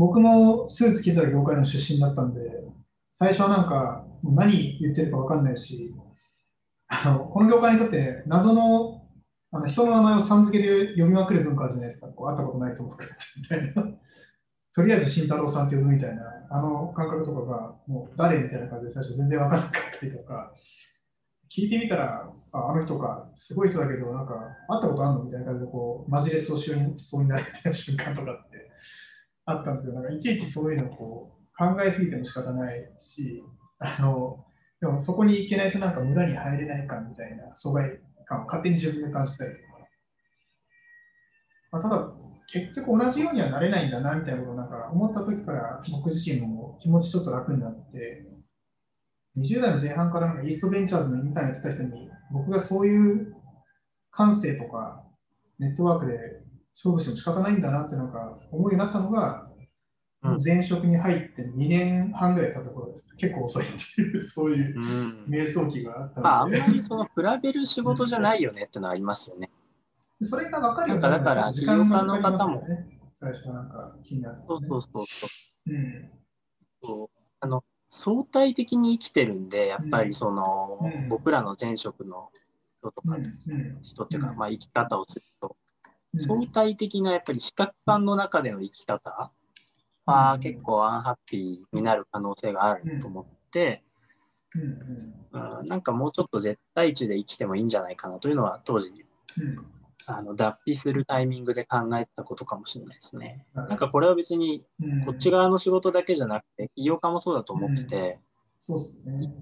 [0.00, 2.40] 僕もスーツ着てた業界の出身だったんで、
[3.12, 5.94] 最初はなんか何言ってるか分かんないし、
[6.88, 9.02] あのこの業界にとって謎の
[9.52, 12.06] あの人の名前をさん付けで呼びまくる文化じゃないですか。
[12.06, 13.92] こう会ったことない人も含めてみたいな。
[14.72, 20.54] とりあえず慎太郎さんって呼ぶみたいな、あの感覚とかが、もう誰みたいな感じで最初全然分からなかったりとか、
[21.54, 28.46] 聞いてみたら、ああの人か、すごい人だけど、なんか、会ったことあるのみたいな感じで、こう、マジレスをしそうになるみたいな瞬間とか
[29.46, 33.42] あったんですけど、なんか、いちいちそういうのをこう考えすぎても仕方ないし、
[33.78, 34.44] あの、
[34.80, 39.88] でもそこに行けないとなんか無駄に入れない感みたいな疎外感を勝手に自分で感じたりとか。
[41.72, 42.12] まあ、ただ、
[42.52, 48.26] 結局同じようにはなれないんだなみたいなことをなんか思った時から僕自身も気持ちちょっと楽になって、
[49.36, 53.34] 20代の前半からなんかイーストベンチャーズのインターンやってた人に、僕がそういう
[54.10, 55.04] 感性とか
[55.58, 56.39] ネットワークで
[56.74, 59.50] 勝負しても仕方ないんだなってなんか思うようになったのが、うん
[60.22, 63.06] もう前職に入って2年半ぐらい経った頃です。
[63.16, 67.10] 結構遅いっていう、 そういううん瞑想期があったまあ、あので、んまりその比
[67.42, 69.50] べる仕事じゃないよねってのはありますよね。
[70.20, 73.00] それが分かるようになんかだから時起業家の方よね。
[73.18, 74.44] 最初はなんか気になって、ね。
[74.46, 76.10] そうそうそうそううん。
[76.82, 77.64] そうあの。
[77.92, 82.30] 相対的に生きてるんで、やっぱりその、うん僕らの前職の
[82.78, 85.69] 人とか、うんうん人っていうか、うんまあ、生き方をすると、うん
[86.18, 89.30] 相対的なやっぱり比較感の中での生き方
[90.06, 90.40] はうん。
[90.40, 93.82] 結構アンハッピーになる可能性があると思って、
[94.54, 94.62] うん。
[94.62, 95.60] うん。
[95.60, 98.90] うん、なんかもうちょっと絶対値で生きてもいいんじゃないかなというのは当時
[99.40, 99.56] うん。
[100.06, 103.46] あの脱皮するタイミングで考えてたことかもしれないですね。
[103.54, 105.04] なんかこれは別にうん。
[105.04, 108.18] こっち側の仕事だけじゃなくて起業家もそうだと思ってて、
[108.60, 109.32] そうですね。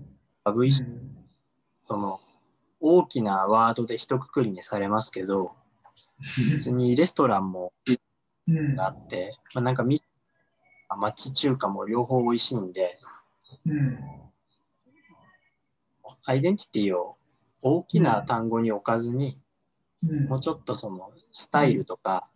[0.44, 1.16] VC うん。
[1.86, 2.20] その
[2.80, 5.52] 大きなワードで一括りにされますけど
[6.50, 7.72] 別にレストランも
[8.78, 10.00] あって、まあ、なんかみ
[10.88, 12.98] 町中華も両方美味しいんで
[13.66, 13.98] うん。
[16.24, 17.16] アイデンティティを
[17.62, 19.38] 大きな単語に置かずに、
[20.06, 20.24] うん。
[20.26, 22.28] もうちょっとそのスタイルとか、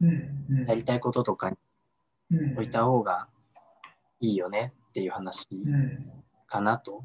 [0.00, 0.46] うん。
[0.48, 0.66] うん。
[0.66, 1.56] やりたいこととかに
[2.30, 2.52] うん。
[2.52, 3.28] 置いた方が
[4.20, 6.12] いいよねっていう話うん。
[6.46, 7.04] かなと。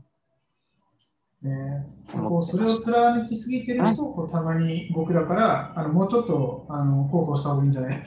[1.41, 8.03] ね、こうそれを貫きすぎてると、こうたまに僕だから、あのもうちょっとあの広報した方がいいんじゃない？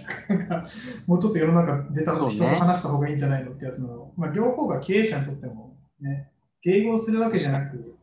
[1.06, 6.30] もうちょっと世の中出た人と話した方がいいんじゃないのってやつの、まあ、両方が経営者にとっても、ね、
[6.66, 7.96] 迎合するわけじゃなく、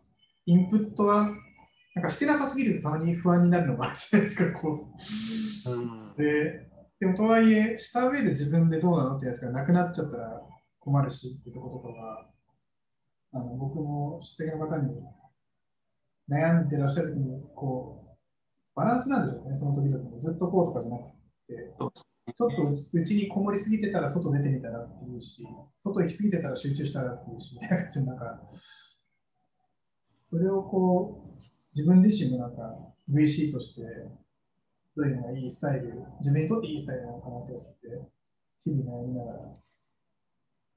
[0.48, 1.30] インプットは、
[1.96, 4.88] なんかしてなさすぎるとたまに不安になるのがあるじゃないですか、こ
[5.68, 5.70] う。
[5.70, 6.12] ん。
[6.12, 6.18] う。
[6.18, 6.68] で、
[7.00, 10.42] でもとはいえ、した上で自分でどうなのってやつがなくなっちゃったら
[10.80, 12.28] 困るしってとことかが、
[13.32, 14.90] あの僕も出席の方に
[16.30, 18.10] 悩んでらっしゃる時に、こう、
[18.76, 20.22] バランスなんでしょうね、その時々に。
[20.22, 21.04] ずっとこうとかじゃなく
[21.48, 21.74] て、
[22.36, 25.44] ちょっとうちにこもりすぎてたら外出てみたらっていうし、
[25.76, 28.42] 外行きすぎてたら集中したらっていうし、みたいなんか、
[30.30, 31.40] それをこう、
[31.76, 32.62] 自分自身のなんか
[33.12, 33.82] VC として、
[34.96, 37.54] どういうのがいいスタイル、自分にとっていいスタイルなのかなって、
[38.64, 39.40] 日々悩みながら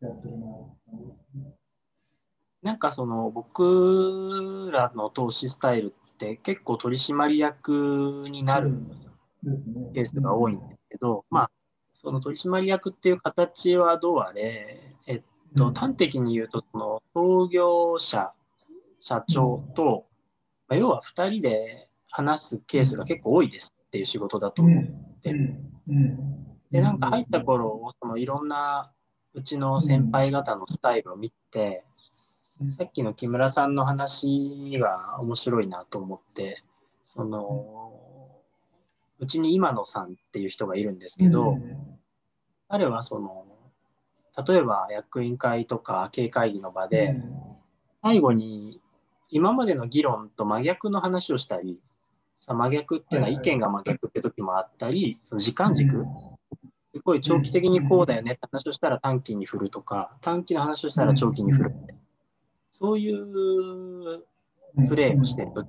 [0.00, 0.46] やってるな
[0.86, 1.61] 感じですね。
[2.62, 8.74] なんかその僕らの投資スタイルって結構取締役になる。
[9.92, 11.50] ケースが多いんですけど、まあ
[11.94, 15.22] その取締役っていう形はどうあれ、えっ
[15.56, 18.32] と、端的に言うとその創業者
[19.00, 20.06] 社長と、
[20.68, 24.84] まあ要は2人で話すケースが結構多いですっていう仕事だとうん思う。
[25.24, 28.90] うんうんでなんか入った頃そのいろんな
[29.34, 31.84] うちの先輩方のスタイルを見て、
[32.70, 36.62] さっきの木村さんの話が面白いなと思って、
[37.04, 37.92] その、
[39.18, 41.58] うちに今野さんっていう人がいるんですけど、
[42.68, 43.46] 彼はその、
[44.46, 47.16] 例えば役員会とか経営会議の場で、
[48.02, 48.80] 最後に
[49.28, 51.80] 今までの議論と真逆の話をしたり、
[52.38, 56.04] さ真逆っていうのは意見が真逆って時もあったり、その時間軸、
[56.94, 62.01] すごい長期的にこうだよねって話をしたら短期に振るとか、短期の話をしたら長期に振るって。
[62.72, 64.24] そういう
[64.88, 65.66] プレーをしてるとき、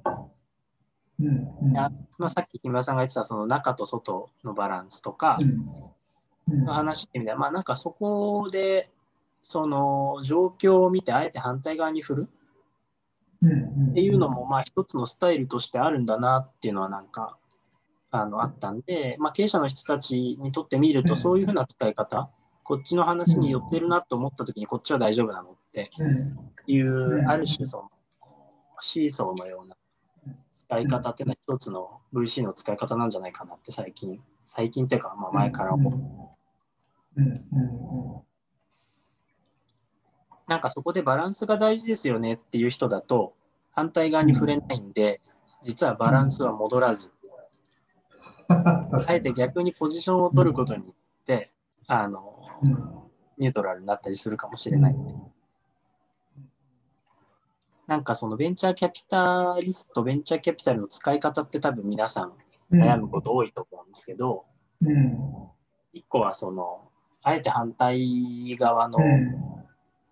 [1.19, 1.27] うん
[1.69, 1.77] うん。
[1.77, 8.89] あまあ、さっき木村さんが言ってたその中と外のバランスとかうんの話ってみたいな、まあなんかそこで
[9.43, 12.29] その状況を見てあえて反対側に振る？
[13.91, 17.37] っていうのもまあ一つのスタイルとしてあるんだなっていうのはなんか
[18.11, 22.29] あのあったんで、まあ、経営者の人たちにとってみるとそういうふうな使い方、
[22.63, 25.57] こっちの話に寄ってるなと思った時にこっちは大丈夫なの？
[25.73, 27.89] っていう、ある種その
[28.79, 29.75] シーソーのような
[30.53, 37.23] 使い方っていうのは一つの VC の使い方なんじゃないかなって最近、最近っていうかまあ前から思う。
[40.47, 43.33] なんかそこでバランスが大事ですよねっていう人だと
[43.71, 45.21] 反対側に触れないんで、
[45.63, 47.12] 実はバランスは戻らず、
[48.47, 51.51] あえて逆にポジションを取ることによって、
[51.88, 52.39] あの、
[53.38, 55.13] ニュートラルになったりするかもしれないんで。
[57.87, 62.33] なんかそのベンチャーキャピタリスト、ベンチャーキャピタルの使い方って多分皆さん
[62.71, 64.45] 悩むこと多いと思うんですけど、
[65.93, 66.89] 一個はその、
[67.21, 68.99] あえて反対側の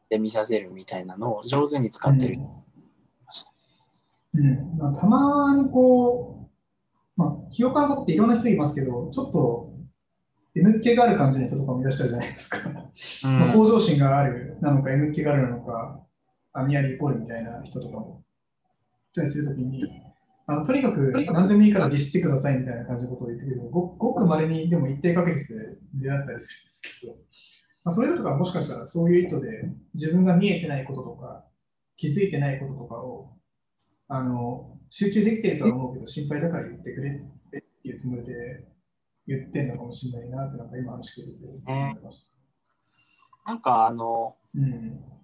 [0.09, 2.39] で見させるみたいなのを上手に使ってる。
[4.33, 4.77] うん。
[4.77, 6.47] まあ、たまにこ
[7.17, 9.71] う、まあ、清川っていろんな人いますけど、ちょっと
[10.55, 12.57] M 気がある感じの人とかもいらっしゃるじゃないですか。
[13.23, 13.39] うん。
[13.39, 16.01] まあ向上心があるなのか、M 気があるなのか、
[16.53, 18.23] あニアリーイコールみたいな人とかも
[19.11, 19.83] いたりするときに、
[20.47, 27.13] あのとにかく何でもいいからディスってくださいみたいな感じのことを言ってくれるごごく稀にでも一定確率で出会ったりするんですけど、
[27.83, 31.45] まあ、それとかもしかしたらそういう意図で自分が見えてないこととか
[31.95, 33.37] 気づいてないこととかを
[34.07, 37.13] あの集中できてるとは思うけど心配だから言ってくれっ
[37.51, 38.33] ていうつもりで
[39.27, 43.51] 言ってんのかもしれないなってなんか今話聞いてて思いました。
[43.51, 45.20] なんかあの、うん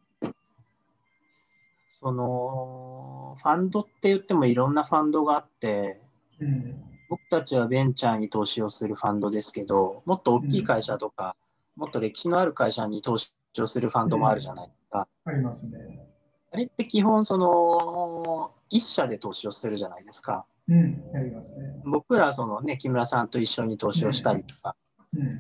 [2.00, 6.00] その、ファンドって言ってもいろんなファンドがあって、
[6.40, 11.38] うん僕たちはベンチャーに投資をするファンドですけど、もっと大きい会社とか、
[11.78, 13.32] もっと歴史のある会社に投資
[13.62, 15.08] をするファンドもあるじゃないですか。
[15.24, 16.06] ありますね。
[16.52, 20.46] あれって基本、その、一社で投資をするじゃないですか。
[20.68, 21.82] うん、ありますね。
[21.86, 24.76] 僕ら、そのね、木村さんと一緒に投資をしたりとか、
[25.14, 25.40] うん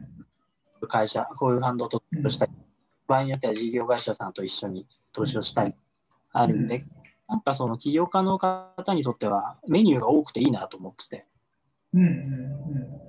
[0.87, 2.51] 会社、こういうファンドと投資をしたり、
[3.07, 5.75] 場合によっては事業会社さんと一緒に投資をしたり
[6.39, 6.81] あるんで、
[7.27, 11.25] なんかその起業家の方にとってはメニューが多くていいなと思ってて、
[11.93, 13.07] うんうん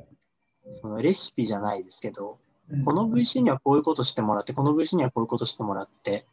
[0.72, 2.38] そのレシピじゃないですけど、
[2.70, 2.84] うん。
[2.84, 6.26] この VC にはこういうことしてもらって、この VC にはこういうことしてもらって、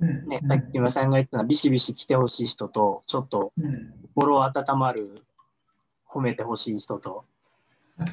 [0.00, 0.26] うん。
[0.26, 3.92] ね、さっき今さんが言ったのはビシビシ来てほしい人と、ちょっとうん。
[4.14, 5.22] 心温まる
[6.08, 7.24] 褒めてほしい人と、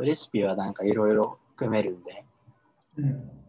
[0.00, 2.24] レシピはなんかいろいろ組めるんで。
[2.98, 3.41] うん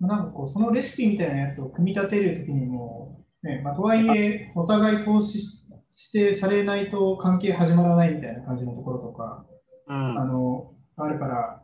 [0.00, 5.66] なんかこう、そのレシピみたいなやつを組み立てるときにも、ねまあ、とはいえ、お互い投資し
[5.96, 9.46] してされないと関係始まらないみたいな感じのところとか、
[9.88, 10.18] うん。
[10.18, 11.62] あのあるから、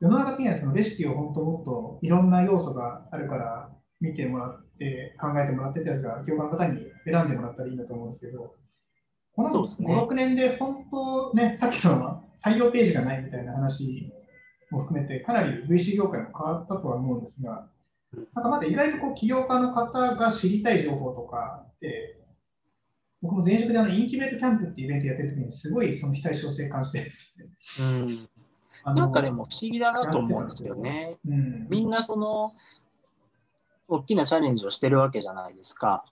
[0.00, 8.54] 世の中的にはそのレシピを本当もっといろんな要素があるから見てもらって、考えてもらってってやつが、業界の方に選んでもらったらいいんだと思うんですけど、
[9.34, 9.92] このそうですね。
[9.92, 14.12] 5、6年で本当ね、さっきの採用ページがないみたいな話
[14.70, 17.68] も含めて、かなり VC 業界も変わったとは思うんですが
[18.14, 22.18] うん、なんかまだ意外とこう起業家の方が知りたい情報とかって、
[23.20, 27.48] 僕も前職であのインキュベートキャンプっていうイベントやってる時にすごいその非対称性感じてですね。
[27.80, 28.28] うん、
[28.94, 31.16] なんかでも不思議だなと思うんですよね。
[31.26, 32.54] うん、みんなその
[33.88, 36.04] 大きなチャレンジをしてるわけじゃないですか。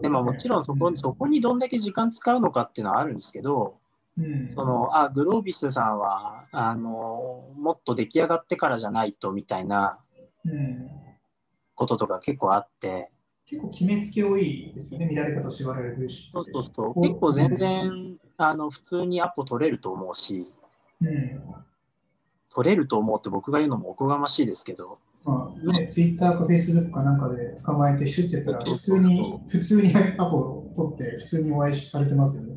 [0.00, 3.78] でももちろんそこ,、うんそこにどんだけ時間使うのかっていうのはあるんですけど、
[4.18, 9.98] うん、そのあグロービスさんはあのもっと出来上がってからじゃないとみたいな
[10.44, 10.90] うん、
[11.74, 13.10] こととか結構あって、
[13.46, 16.30] 結構決めつけ多いですよね、見られ方縛られるし。
[16.32, 16.94] そうそうそう。
[16.94, 20.50] こ結構全然あの普通にアポ取れると思うし、
[21.00, 21.42] うん。
[22.50, 32.51] 取れると思うって僕が言うのもおこがましいですけど、まあね、ツイッターかフェイスブックかなんかで捕まえてシュッてやったら、普通に、普通にアポを取って、普通にお会いされてますよね。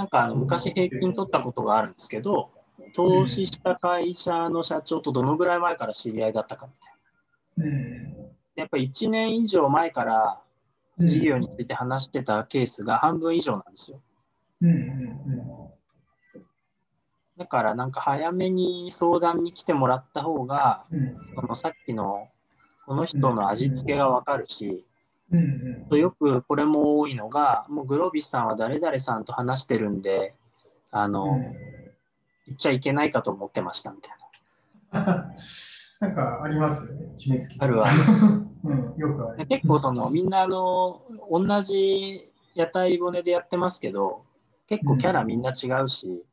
[0.00, 2.48] なんかあの昔平均取ったことがあるんですけど、
[2.94, 7.66] 投資した会社の社長とどのぐらい前から知り合いだったかみたいな。
[7.66, 8.16] うん。
[8.56, 10.40] やっぱり1年以上前から
[10.98, 14.00] 事業について話してたケースが半分以上なんですよ。
[17.36, 20.86] だからなんか早めに相談に来てもらった方が、
[21.34, 22.28] そのさっきの
[22.86, 24.86] この人の味付けがわかるし、
[25.32, 25.98] うんうん。
[25.98, 30.34] よくこれも多いのが、もうグロービスさんは誰々さんと話してるんで、
[30.90, 31.38] あの、
[32.46, 34.16] 言っちゃいけないかと思ってましたみたい
[34.92, 35.32] な。
[36.00, 36.92] なんかあります？
[36.94, 37.56] ね、決めつけ。
[37.60, 37.90] あるあ
[38.64, 39.36] うん、よくある。
[39.38, 44.24] で結構そのみんなあの同じ屋台骨でやってますけど
[44.66, 46.24] 結構キャラみんな違うし、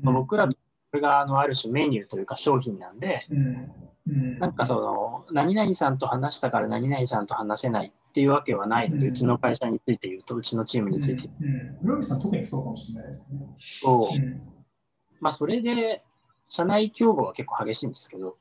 [0.00, 0.52] まあ僕らこ
[0.92, 3.72] れがあのある種メニューというか商品なんでうん、
[4.06, 4.38] うん。
[4.38, 11.28] なんかその何々さんと話したから何々さんと話せないっていうわけはないので、ううんちの会社について言うとうちのチームについて。
[11.84, 12.02] うん、うん。
[12.02, 12.20] さん。
[12.22, 13.40] 特にそうかもしれないですね。
[13.40, 14.42] 言うと、うん。
[15.20, 16.02] まあそれで
[16.48, 17.90] 社内競合は結構激しいん。
[17.90, 18.38] ですけど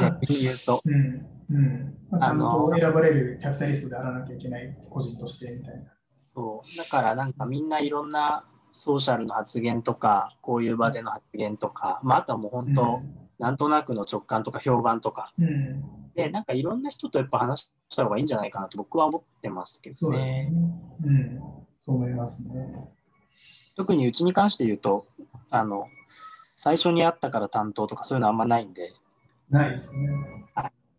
[0.00, 1.26] 逆に言うとうん。
[1.50, 1.98] うん。
[2.10, 2.38] まあ、ちゃん。
[2.38, 5.92] と選ばれるキャピタリストであらなきゃいけない個人としてみたいな。
[6.20, 7.32] そうだからなん。
[7.32, 7.68] かみん。
[7.68, 8.08] ないろん。
[8.08, 8.44] な
[8.76, 13.02] ソーシャルの発言とかこういう場での発言とか、まあ、あとはもう本当、
[13.40, 13.56] なん。
[13.56, 20.50] となくの直感とか評判とかうん、うん、でなんかいろんな人とやっぱ話した方がいいんじゃないかなと僕は思ってますけどね。
[20.50, 20.52] ね。
[21.04, 21.38] うん、
[21.82, 22.52] そう思いますね。
[23.76, 25.06] 特にうちに関して言うと
[25.50, 25.86] あの
[26.56, 28.92] 最初に会ったから担当とかそういうのあんまないんで
[29.48, 30.08] ないですね。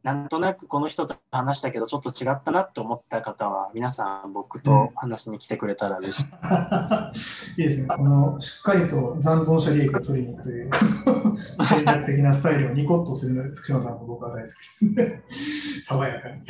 [0.04, 6.26] なんとなくこの人と話したけどちょっと違ったなって思った方は皆さん僕と話しに来てくれたら嬉しい。
[7.62, 7.88] いいですね。
[7.88, 10.70] このしっかりと残存者利益を取りに行くという
[11.64, 15.24] 戦略的なスタイルをニコッとする福島さんも僕は大好きですね。
[15.86, 16.42] 爽やかに。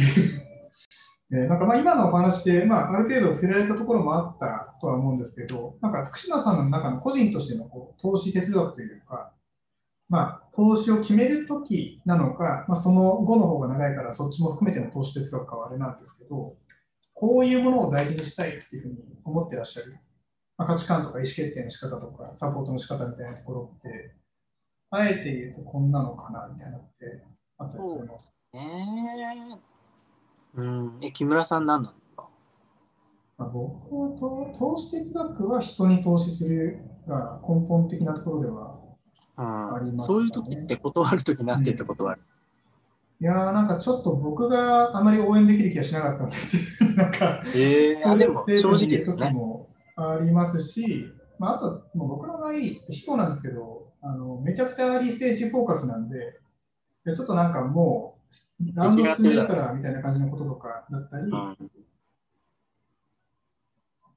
[1.34, 9.32] えーなんかまあ今のお話で、まあ、ある程度触れられたところもあったとは思うんですけど、なんか福島さんの中の個人としてのこう投資哲学というか、
[10.12, 16.58] まあ、投資を決めるときなのか、まあ、その後の方が長いから、そっちも含めての投資哲学かはあれなんですけど、
[17.16, 19.98] こういうものを大事にしたいっていうふうに思ってらっしゃる、
[20.58, 24.14] まあ、価値観とか意思決定の仕方とか、サポートの仕方みたいなところって、
[24.90, 27.24] あえて言うとこんなのかなみたいなのって
[27.58, 27.96] あったりす。
[27.96, 28.18] るの
[28.52, 29.58] ね。
[30.56, 32.30] えうん、え木村さん何なの
[33.38, 38.71] まあ、僕はと投資哲学は人に投資するが根本的なところでは
[39.38, 39.94] ね。
[39.98, 42.22] そういう時って断る時なんて言って断る、
[43.20, 46.38] いやーなんかちょっと僕があまり応援できる気がしなかったので、
[46.96, 49.30] なんか、えストレでも正直ですね。
[49.30, 56.40] もありますし、まあ、あともう僕の場合、ちょっと卑怯なんですけどあの、めちゃくちゃアーリーステージフォーカスなんで、
[57.06, 58.18] でちょっとなんかも
[58.60, 61.58] う、ラウンド進んでるからみたいな感じのこととかだったり、うん。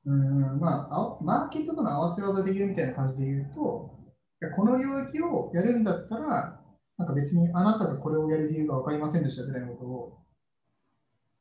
[0.06, 3.94] うんまあ、マーケットとの合わせ技で言うみたいな感じで言うと、
[4.50, 6.60] この領域をやるんだったら、
[6.96, 10.18] なんか別にあなたがこれをやる理由が分かりませんでしたみたいなことを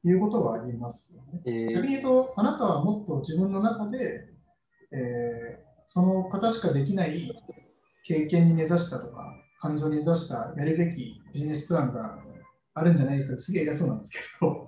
[0.03, 1.41] 言うことはありますよね。
[1.45, 4.29] え逆に言うと、あなたはもっと自分の中で、
[4.91, 7.35] えーその方しかできない
[8.05, 12.19] 経験に根ざしたとか、感情に出したやるべきビジネスプランが
[12.73, 13.37] あるんじゃないですか。
[13.37, 14.67] すげえ偉そうなんですけど、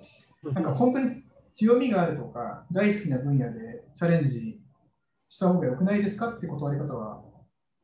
[0.52, 4.60] なんか本当に強みがあるとか、大好きな分野でチャレンジ
[5.30, 7.24] した方が良くないですかって断り方は、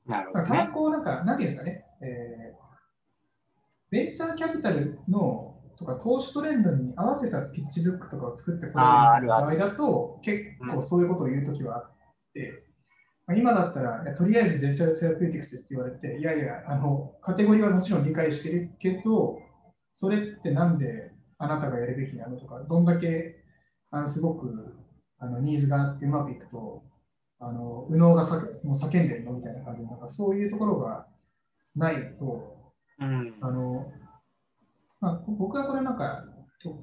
[0.07, 0.47] なるほど、ね。
[0.47, 2.61] たまこうなんか、なんていうんですかね、えー、
[3.91, 11.91] ベンチャーキャピタルのとか投資トレンドに合わせたピッチブックとかを作ってこられる場合だと、結構そういうことを言うときはあっ
[12.33, 12.63] て、
[13.25, 19.39] まあ、今だったら、とりあえずデジタルセラピューティクスですって言われて、いやいやあの、カテゴリーはもちろん理解してるけど、
[19.91, 23.43] それってなんであなたがやるべきなのとか、どんだけ
[23.89, 24.75] あのすごく
[25.17, 26.83] あのニーズがあってうまくいくと、
[27.41, 29.33] あの右脳がさもう叫んでるの？
[29.33, 31.07] みたいな感じなんかそういうところが
[31.75, 33.91] ないと、うん、あの
[34.99, 36.23] まあ、僕はこれなんか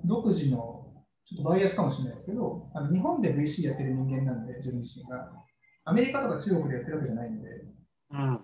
[0.04, 0.84] 独自の
[1.28, 5.30] ちょっとバイアスかもしれないですけど、あの日本で VC やってる人間なんで、自分自身が。
[5.84, 7.48] アメリカとか中国でやってるわけじゃないんで、
[8.10, 8.40] うん、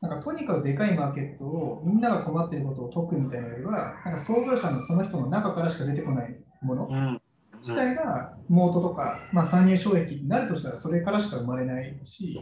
[0.00, 7.19] なんかとにかくでかいマーケットをみんなが困っていることを解くみたいなよりは、なんか創業者のその人の中からしか出てこないもの
[7.60, 12.38] 自体がモートとか、まあ、参入障壁になるとしたらそれからしか生まれないし、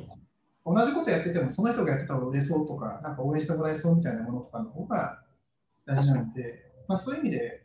[0.65, 5.21] 同じことやっててもその人がやってた方が売れそうとか、なんか応援してもらえそうみたいなものとかの方が
[5.87, 7.65] 大事なんで、まあ、そういう意味で、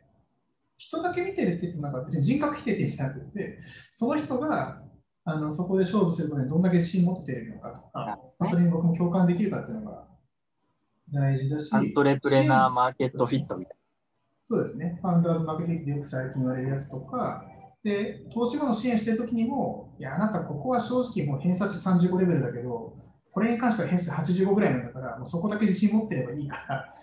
[0.76, 3.58] 人だけ見てるって言ってもなんか別に人格否定的じゃなくて、
[3.92, 4.82] その人が
[5.24, 10.04] あのそこで勝負することにどんだけ自信持っているのかとか、まあ、それに僕も共感できるかっていうのが
[11.12, 11.72] 大事だし。
[11.72, 13.83] アントレプレナーマーケットフィットみたいな。
[14.46, 14.98] そうですね。
[15.00, 17.44] ファンダーズマーケティングでよく最近言われるやつとか、
[17.82, 22.96] で、投資後の支援してるときにも、いや、あなたここは正直もう偏差値35レベルだけど、
[23.32, 26.94] これに関しては偏差値85ぐらいなんだから、もうそこだけ自信持ってればいいから、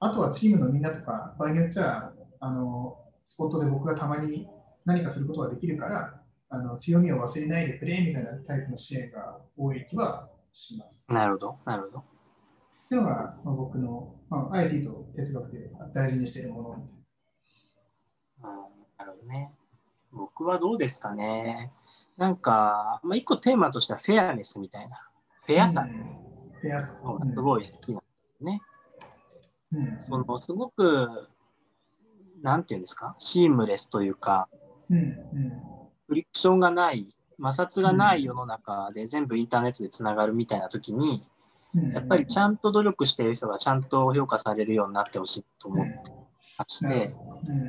[0.00, 4.48] あとはチームのみんなとか、場合によっちゃ、あの、スポットで僕がたまに
[4.84, 6.22] 何かすることができるから、
[6.54, 11.06] あの強みを忘れないでくれみたいなタイプの支援が多い気はします。
[11.08, 12.11] なるほど、なるほど。
[12.92, 16.68] っていうのが、まあ、僕の、まあ、IT と哲学で大事にしているもの。
[16.68, 18.48] うん、
[18.98, 19.50] なるほどね。
[20.12, 21.72] 僕はどうですかね。
[22.18, 25.08] なんか、まあ、一個テーマとしてはフェアネスみたいな。
[25.46, 26.98] フェアさ、うん、フェアさ
[27.34, 28.60] すごい好きなんですね。
[29.72, 31.28] うん、そのすごく、
[32.42, 34.48] なんていうんですか、シームレスというか、
[34.90, 35.16] うんうん
[36.08, 41.24] フリクションがない、摩擦がない世の中で全部インターネットでつながるみたいな時に、
[41.74, 45.92] やっぱりちゃんと努力している人がちゃんと評価されるようになってほしいと思って
[46.58, 47.14] まして、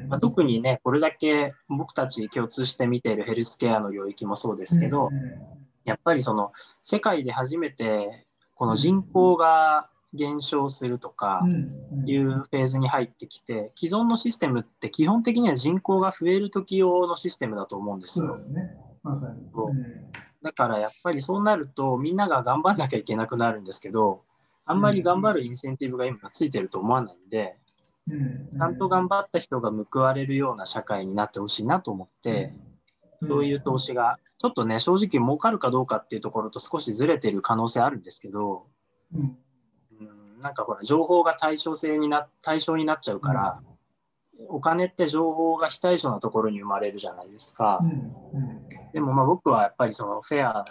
[0.10, 5.10] まあ、特にね、これだけ僕たち共通して見ているヘルスケアの領域もそうですけど、
[5.86, 6.52] やっぱりその
[6.82, 8.26] 世界で初めて
[8.56, 11.42] この人口が減少するとか
[12.06, 18.38] いうフェーズに入ってきて、既存のシステムって基本的には人口が増える時用のシステムだと思うんですよ。
[18.38, 19.50] ね、まさに、
[20.44, 24.24] だからやっぱりそうなるとみんなが頑張んなきゃいけなくなるんですけど、
[24.66, 27.58] あんまり頑張るインセンティブが今ついてると思わないんで、
[28.10, 32.54] ちゃんと頑張った人が報われるような社会になってほしいなと思って、
[33.22, 38.68] そういう投資が、ちょっとね、正直儲かるかどうかっていうところと少しずれてる可能性あるんですけど、
[39.14, 39.38] うん
[40.44, 43.62] なんかほら情報が対称性にな対象になっちゃうから、
[44.38, 47.80] うん、お金って情報が非対称なところに生まれるじゃないですか。
[47.82, 48.40] うん。
[48.40, 48.63] うん、
[48.94, 50.66] でもまあ僕はやっぱりそのフェア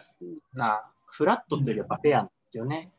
[0.55, 2.91] な、フラットというよりはフェアなんですよね。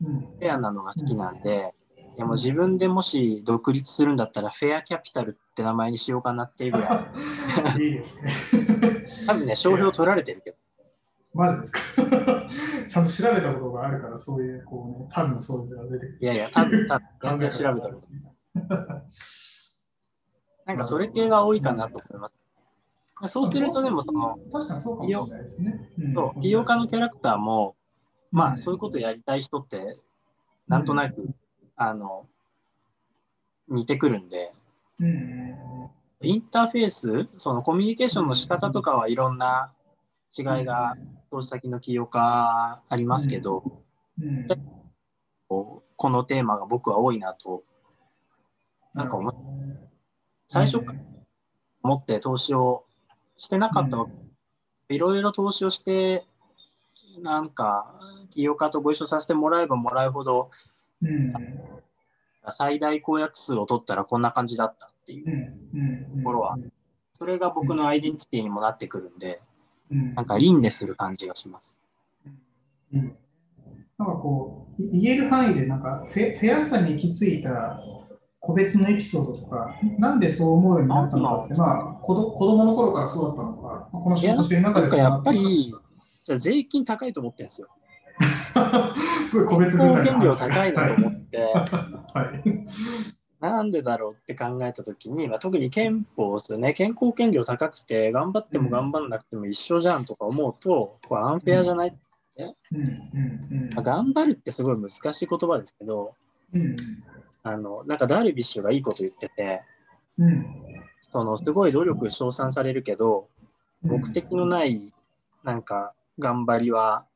[0.00, 1.72] フェアなのが好きなんで、
[2.16, 7.06] でも自分でもし独立するんだったらフェアキャピタルって名前にしようかなっていうぐら
[7.76, 7.82] い。
[7.82, 8.32] いいですね。
[9.26, 10.56] 多分ね、商標取られてるけど。
[11.34, 11.80] マジですか？
[12.88, 16.18] ちゃんと調べたことがあるから、そういう、こうね、単の想像が出てくる。
[16.20, 17.06] いやいや、多分、多分
[17.38, 18.08] 全然調べたこと
[20.66, 22.39] なんかそれ系が多いかなと思います。
[23.28, 25.90] そうするとでもその、確かにそうかもしれないですね。
[26.14, 27.76] そう起業家のキャラクターも、
[28.30, 29.98] まあそういうことやりたい人って、
[30.68, 31.28] なんとなく、
[31.76, 32.26] あの、
[33.68, 34.52] 似てくるんで、
[36.22, 39.72] インターフェース、そのコミュニケーションの仕方とかはいろんな
[40.36, 40.96] 違いが
[41.30, 43.82] 投資先の起業家ありますけど、
[44.20, 44.46] うん。
[45.48, 47.64] このテーマが僕は多いなと、
[48.94, 49.32] なんか思
[50.46, 51.00] 最初から
[51.82, 52.84] 思って投資を
[53.40, 56.26] してなかったわけ、いろいろ投資をして、
[57.22, 57.98] なんか
[58.30, 60.50] 起業家とご一緒させてもらえばもらうほど、
[61.02, 61.32] うん、
[62.50, 65.54] 最大公約数を取ったらこんな感じだったっていう
[66.18, 66.58] ところは、
[67.14, 69.40] それが僕のアイデンティティにもなってくるんで、
[69.88, 71.80] なんか輪廻する感じがします。
[72.92, 73.16] うん、
[73.96, 77.80] なんかこう、言える範囲で、なんかフェフェアさに行き着いた
[78.40, 85.74] 個別のエピソードとか、なんでそう思うようになったのかって、まあ、子ど子供の頃からそうだったのか、この仕事してる中でやっぱり、
[86.24, 87.68] じゃ税金高いと思ってるんですよ。
[89.28, 91.38] すごい個別健康権利高いなと思って、
[92.14, 92.66] はい。
[93.40, 101.94] なんでだろうって考えたときに、まあ、特に憲法ですよね、健康権利高くて、頑張っても頑張んなくても一緒じゃんとか思うと、これアンフェアじゃない、
[102.38, 102.46] うん。
[102.46, 102.86] うん。
[103.50, 103.70] うん。
[103.74, 106.14] まあ頑張るってすごい難しい言葉ですけど、
[106.54, 106.76] うん
[107.42, 109.62] あのなんかダルビッシュがいいこと言ってて、
[110.18, 110.46] うん。
[111.00, 113.28] そのすごい努力称賛されるけど、
[113.82, 114.92] 目的のない
[115.42, 117.06] なんか頑張りは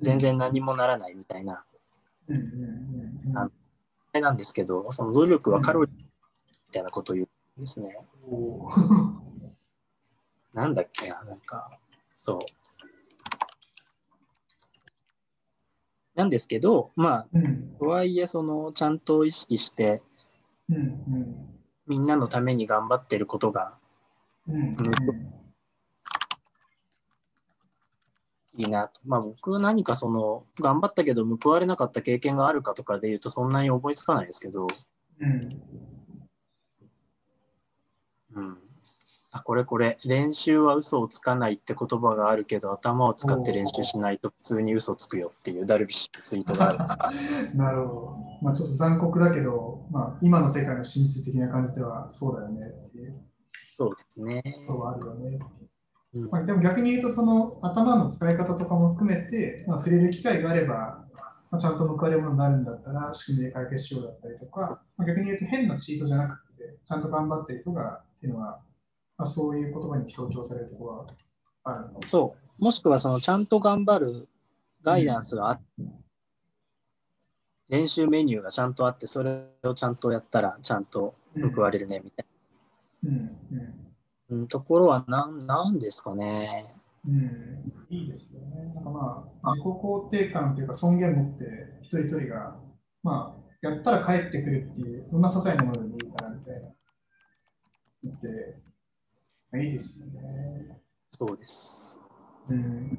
[0.00, 1.64] 全然何もならないみたいな、
[3.36, 3.50] ああ
[4.12, 6.02] れなんですけど、その努力はカロリーみ
[6.72, 7.96] たいなことを言うんですね。
[10.52, 11.78] なんだっけな、なんか、
[12.12, 12.38] そう。
[16.14, 17.46] なんですけど、まうん。
[17.76, 20.02] あ、とはいえ、その、ちゃんと意識して、
[21.86, 23.74] みんなのために頑張ってることが
[28.56, 29.00] いいなと。
[29.04, 34.66] まあ、僕は何かその、頑張ったけど報われなかった経験があるかとかで言うと、そんなに思いつかないですけど、
[35.20, 35.62] うん。
[38.34, 38.58] うん。
[39.32, 47.02] あ、これこれ、練習は嘘をつかないって言葉があるけど、頭を使って練習しないと普通に嘘つくよっていうダルビッシュのツイートがあるんですけ
[47.56, 48.18] ど なるほど。
[48.42, 53.14] まあちょっと残酷だけど、まあ今の世界の真実的な感じではそうだよねっていう
[53.68, 54.42] そうですね。
[54.68, 55.38] はあるよね。
[56.14, 61.06] うんまあ、でも逆に言うと、その頭の使い方とかも含めて、まあ、触れる機会があれば、
[61.50, 68.60] まあ、ちゃんと報われるものになるんだったら、仕組みで解決しようだったりとか、まあ、逆に言うと変なチートじゃなくて、ちゃんと頑張ってる人がっていうのは、
[69.22, 71.06] まあ、そういう言葉に強調されるところは
[71.64, 72.64] あるそう。
[72.64, 74.28] もしくは、その、ちゃんと頑張る
[74.82, 75.64] ガイダンスがあって、
[77.68, 81.14] 練習メニューがちゃんとあって、それをちゃんとやったら、ちゃんと
[81.54, 82.26] 報われるね、みたい
[83.04, 83.70] うんうんな、
[84.30, 86.74] うん、ところはなん、なんですかね。
[87.06, 88.72] うん、いいですよね。
[88.74, 91.44] なんかまあ、自己肯定感というか尊厳持って、
[91.82, 92.56] 一人一人が、
[93.04, 96.68] まあ、やったら帰ってくるっていう、どんな些細なものでもいいからみたいな。
[99.58, 100.80] いいですよね。
[101.08, 102.00] そうです。
[102.48, 102.98] うん。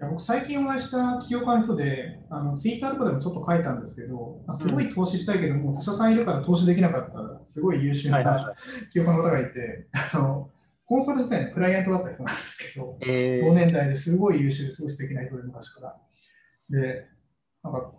[0.00, 8.54] いや僕、最近お会いした起業家の人で、あのツイッターとかでもちょっと書いたんですけど、まあすごい投資したいけど、もう他社さんいるから投資できなかった、すごい優秀なはいはいはい。
[8.90, 10.50] 起業家の方がいて、あの
[10.86, 15.96] コンサル自体のクライアントだった人なんですけど、え同年代ですごい優秀ですごい素敵な人で昔から。
[16.68, 17.06] で、
[17.62, 17.92] なんか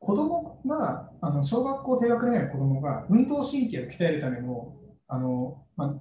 [0.00, 4.74] 子供が、あの小学校低学年の子供が運動神経を鍛えるための
[5.08, 5.94] あの、まあ、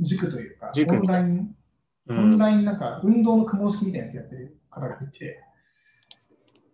[0.00, 5.42] 塾というか、オンライン、ー、オンラインなんか運動の公文式みたいなやつやってる方がいて、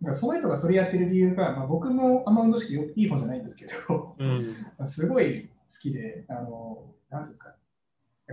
[0.00, 4.56] なんかその人がそれやってる理由が、まあ、僕もあんま運動式いい方じゃないんですけど、うん。
[4.86, 7.54] すごい好きで、あの、なんですか、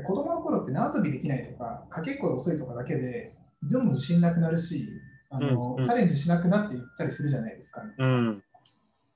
[0.03, 4.87] 子供の頃って縄跳びできないとか、かけっこが遅いとかだけで、どんどん自信なくなるし、
[5.29, 7.83] あのうんうんチャレンジしなくなっていったりするじゃないですか。
[7.97, 8.43] うん。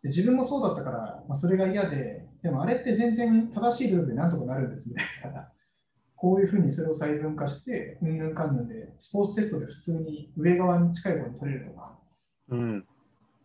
[0.04, 5.50] で自分もそうだったから、まあ、それが嫌で、でもあれって全然正しいルールでなんとかなるんですみたいな。
[6.24, 12.00] こういうふうにそれを細分化して、うんぬんかんぬんで、スポーツテストで普通に上側に近い方に取れるとか、
[12.48, 12.86] うん。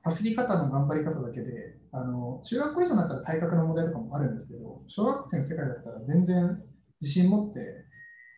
[0.05, 6.63] 走り方の頑張り方だけで、あの中学校以上になったら体格の問題とかもあるんですけど、小学生の世界だったら全然
[7.01, 7.59] 自信持って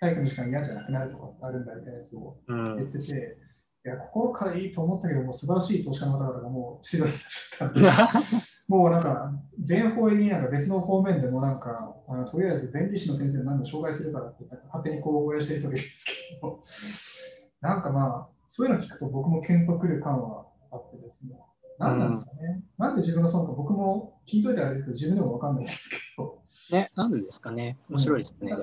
[0.01, 2.77] 体育の時間嫌じゃなくなるとかあるんだみたいなやつをうん。
[2.77, 3.37] 言ってて、
[3.85, 16.63] いや心からいいと思ったけど、もう素晴らしい投資家の方々がもう指導になっちゃったんで、 もうなんか全方位になんか別の方面でもなんか、あのとりあえず弁理士の先生に何度紹介するからって勝手にこう応援してる人がいるんですけど、
[17.61, 21.37] なんかまあ、そういうの聞くと僕も検討くる感はあってですね。
[21.81, 27.77] 何なんですかね、なんで自分がそうか僕も聞いといてあれですけど、自分でも分かんないんですけど、ね、なんでですかね。
[27.91, 28.53] 面白いですね。
[28.53, 28.59] うん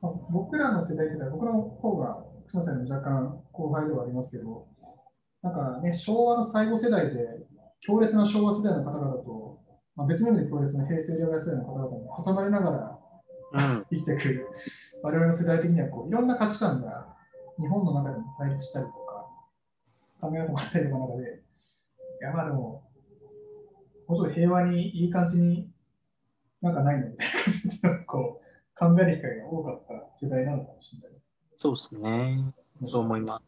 [0.00, 4.68] まあ僕らの世代って僕の方が、福島さんの若干後輩ではありますけど、
[5.42, 7.48] なんかね、昭和の最後世代で、
[7.80, 9.37] 強烈な昭和世代の方々と、
[9.98, 12.98] まあ、別の意味で強烈な平成両替世代の方々に挟まれながら
[13.50, 13.86] うん。
[13.90, 14.46] 生きてくる、
[15.02, 17.16] 我々の世代的にはこういろんな価値観が
[17.58, 19.26] 日本の中でも対立したりとか、
[20.20, 21.42] 考え方もあったりとかの中で、
[22.20, 22.58] いやまあでも、
[24.06, 25.68] もうちょっと平和にいい感じに
[26.60, 31.24] なんかないのみたいな感じで、こう考える機会が多かった世代なのかもしれないです。
[31.56, 32.52] そうですね。
[32.84, 33.42] そう思います。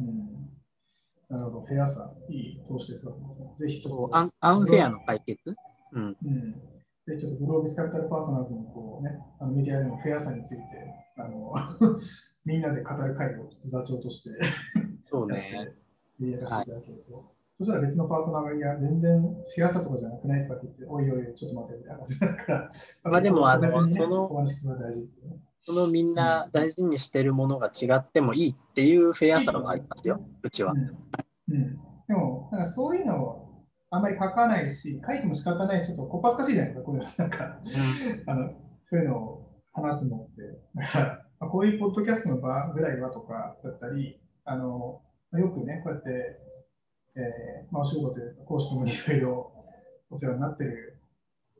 [0.00, 0.53] うん
[1.34, 3.12] なるほど、フェアさ、いい投資ですね。
[3.56, 5.54] ぜひちょっとアンアンフェアの解決？
[5.92, 6.16] うん。
[6.24, 6.52] うん。
[7.06, 10.62] で、ちょっとグロービスカピタルパートナーズのこうね、あのメディアでのフェアさについて、
[11.16, 11.52] あの
[12.46, 14.30] みんなで語る会をちょっと座長として
[15.10, 15.74] そうね。
[16.20, 22.72] でやらせていただけると、そしたら別のパートナーが、いや、全然フェアさとかじゃなくないとかって言って、おいおいちょっと待ってみたいな感じになるから、
[23.02, 30.72] まあでもあのねそのお話聞くのが大事っていうねそのみんな大事にしてるものが違ってもいいっていうフェアさはありますよ、うちは。
[30.72, 31.04] うん
[31.48, 31.78] うん。
[32.08, 37.08] でも、なんかそういうのをあんまり書かないし、書いても仕方ないし、ちょっとこっぱずかしいじゃないですか、こういうの。
[37.18, 37.60] なんか、
[38.26, 38.50] あの、
[38.84, 40.42] そういうのを話すのって。
[40.74, 45.02] だから、まあこういうポッドキャストの場ぐらいはとかだったり、あの、
[45.32, 46.10] よくね、こうやって、
[47.16, 49.52] えーまあ、お仕事というか、講師ともいろいろ
[50.10, 50.93] お世話になってる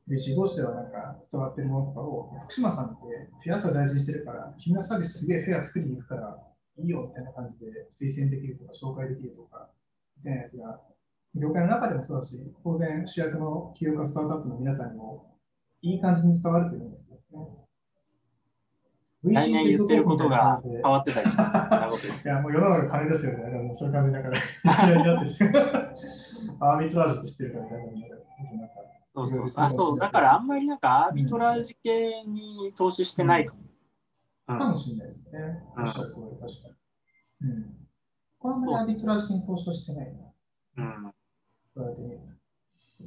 [0.09, 2.97] VC 同士ではなんか伝わってるものとかを、福島さんって
[3.43, 6.39] フェアさを大事にしてるから、君のサービスすげえフェア作りに行くから
[6.79, 9.71] いいよみたいな感じで推薦できるとか、紹介できるとか、
[10.19, 10.81] みたいなやつが、
[11.35, 15.35] 業界の中でもそうだし、当然主役の起業家スタートアップの皆さんにも
[15.81, 17.65] いい感じに伝わると思うんですよね。
[19.25, 23.43] 来年言ってることが変わってたりして、そんなこと言う いや、もう世の中金ですよね。
[23.43, 24.39] だからそういう感じだから、
[24.87, 25.45] 嫌いになってるし。
[26.61, 27.79] アービトラージュとしてるから、なんか
[29.15, 29.65] そうそうそう。
[29.65, 29.99] あ、そう。
[29.99, 33.61] だからあんまりなんかアービトラージ系に投資してないかも。
[33.61, 33.65] う
[34.55, 35.63] んかもしれないですね。
[35.75, 36.07] 確か
[37.41, 37.51] に。
[37.51, 37.77] うん。
[38.39, 40.13] こんまりアービトラージに投資はしてない
[40.77, 40.85] な。
[40.85, 41.13] うん。
[41.77, 43.05] 言われてみると。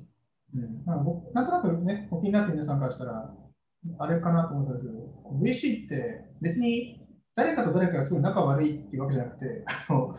[0.55, 0.83] うん。
[0.85, 3.35] まあ、僕なんとなくね、お気になって皆さんからしたら、
[3.99, 7.05] あれかなと思ったんですけど、VC って別に
[7.35, 10.17] 誰かと誰かがすごい仲悪いっていうわけじゃなくて、 あの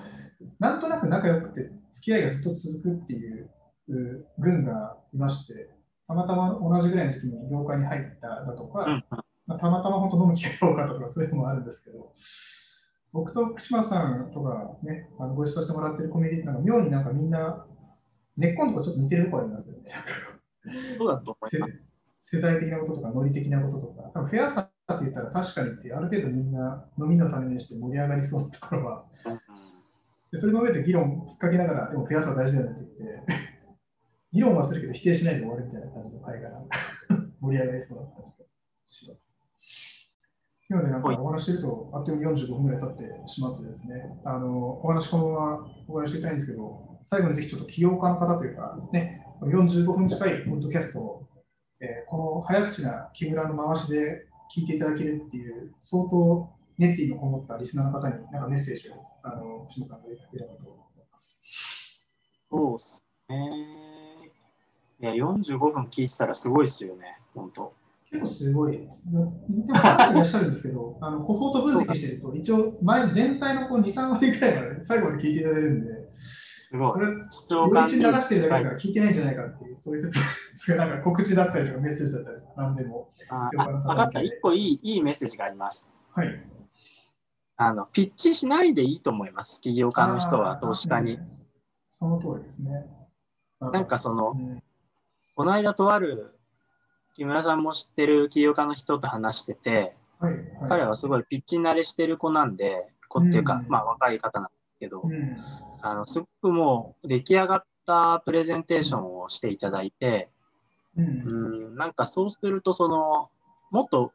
[0.60, 3.50] なんとなく仲良くて付き合いがずっと続くっていう
[3.88, 5.68] う軍がいまして、
[6.08, 9.04] たまたま同じぐらいの時期に業界に入っただとか、うん
[9.46, 12.14] まあ、たまたま本当飲む機会が多かったとかそういうのもあるんですけど、
[13.12, 17.66] 僕と福島さんとかね、あのご一緒させてもらってるコミュニティなんか妙になんかみんな
[18.38, 19.92] 根っこのところちょっと似てるところありますよね。
[20.98, 21.72] そうだと思いせます。
[22.20, 29.40] 世代的なこととか、ノリ的なこととか、多分フェアさって言ったら確かにって、ある程度みんな飲みの種にして盛り上がりそうなところは、うん
[30.30, 33.47] でそれの上で議論引っ掛けながら、でもフェアさ大事だよねって言って、
[34.32, 36.50] 議論はするけど否定しないで終わるみたいな感じの会が
[37.40, 38.46] 盛り上がりそうな感じが
[38.86, 39.28] します。
[40.68, 51.28] なので、なんかお話してると、あっという間に45分ぐらい経ってしまってですね、あのお話このままお伺いしていきたいんですけど、最後にぜひちょっと起業家の方というか、ね、45分近いポッドキャストを、
[51.80, 61.42] えーこの早口な木村の回しで聞いていただけるっていう、相当熱意のこもったリスナーの方になんかメッセージを、あの、志麻さんからいただければと思います。
[62.50, 63.97] そうっすね。
[65.00, 67.72] いや、45分聞いてたらすごいっすよね、本当。
[68.10, 69.10] 結構すごいです。
[69.10, 76.08] でも、いらっしゃるんですけど、 あの、コホート分析してると、一応、前、全体のこう2、3割くらいまで最後まで聞いていただけるんで、
[76.68, 76.92] すごい。
[76.92, 80.12] これ、視聴感中に流してるだけだから聞いてないんじゃないかっていう、そういう
[80.56, 83.10] 説明が、なんか告知だったりとかメッセージだったりとか、なんでも。
[83.28, 84.20] ああ分かった。
[84.20, 85.88] 一個いいいいメッセージがあります。
[86.12, 86.28] はい。
[87.56, 89.60] あの、ピッチしないでいいと思います。
[89.60, 91.18] 起業家の人は投資家に。。
[91.98, 92.86] その通りですね。
[93.60, 94.62] なんかそのう、ん、
[95.38, 96.34] この間とある
[97.14, 100.44] 木村さんも知ってる起業家の人と話してて、はい、はい。
[100.68, 105.36] 彼はすごいピッチ慣れしてる子なんで、子っていうか、うんまあ若い方なんですけど、うん。
[105.80, 110.28] あのすごくもう出来上がったプレゼンテーションをしていただいて、
[110.96, 111.02] う。
[111.02, 113.30] うんん、なんかそうするとその
[113.70, 114.10] もっと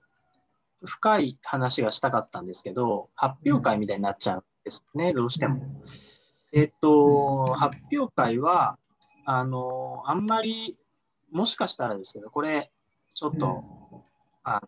[0.84, 5.62] 深い話がしたかったんですけど発表会みたいになっちゃうんですね、どうしても。
[6.52, 8.78] えっと発表会は
[9.24, 10.78] あのあんまり
[11.34, 12.72] もしかしたらですけどこれ
[13.16, 13.62] ちょっと、
[14.44, 14.62] あ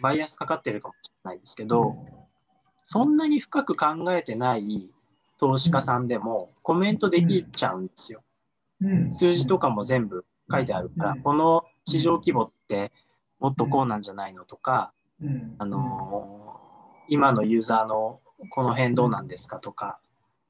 [0.00, 1.96] バイアスかかってるかもしれないですけど、
[2.84, 4.90] そんなに深く考えてない
[5.38, 8.22] 投資家さんでもコメントできちゃうんですよ。
[8.82, 11.22] うん、数字とかも全部書いてあるから、うん。
[11.22, 12.92] この市場規模って
[13.38, 16.60] もっとこうなんじゃないのとか、うん、あの
[17.08, 18.20] 今のユーザーの
[18.50, 19.98] この辺どうなんですかとか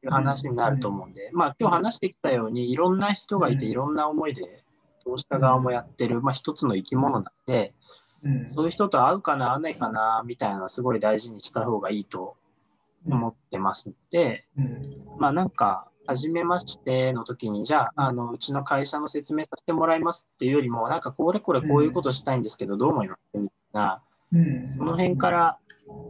[0.02, 4.62] いう話になると思うんで、まあ今日話してきたようにいろんな人がいてうんいろんな思いで
[5.04, 7.74] 投資家側もやってる、まあ、一つの生き物なんで
[8.24, 12.36] うん、そういう人と会うかな会わないかなみたいなのはすごい大事にした方がいいと
[13.06, 14.82] 思ってますので、うん、
[15.18, 25.58] まあなんか、初めましての時に、じゃあ、あの、うちの会社の説明させてもらいますっていうよりも、なんか、これこれこういうことしたいんですけど、どう思いますみたいな、うん、その辺から、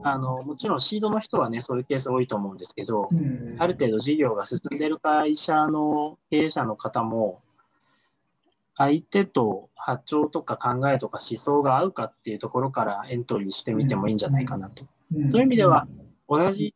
[0.02, 7.41] あの、もちろんシードの人はね、そういうケース多いと思うんですけど、うん、ある程度事業が進んでる会社の経営者の方も、
[8.76, 14.86] 相手と波長とか考えとか思想が合うかっていうところからエントリーしてみてもいいんじゃないかなと。
[15.14, 15.86] うん、そういう意味では、
[16.28, 16.74] 同じ、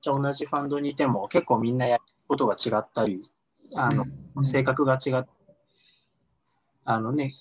[0.00, 3.30] じゃあ同じファンドにいても結構みんなやることが違ったり、
[3.74, 4.04] あの、
[4.36, 5.26] うん、性格が違っ
[6.90, 7.34] あのね、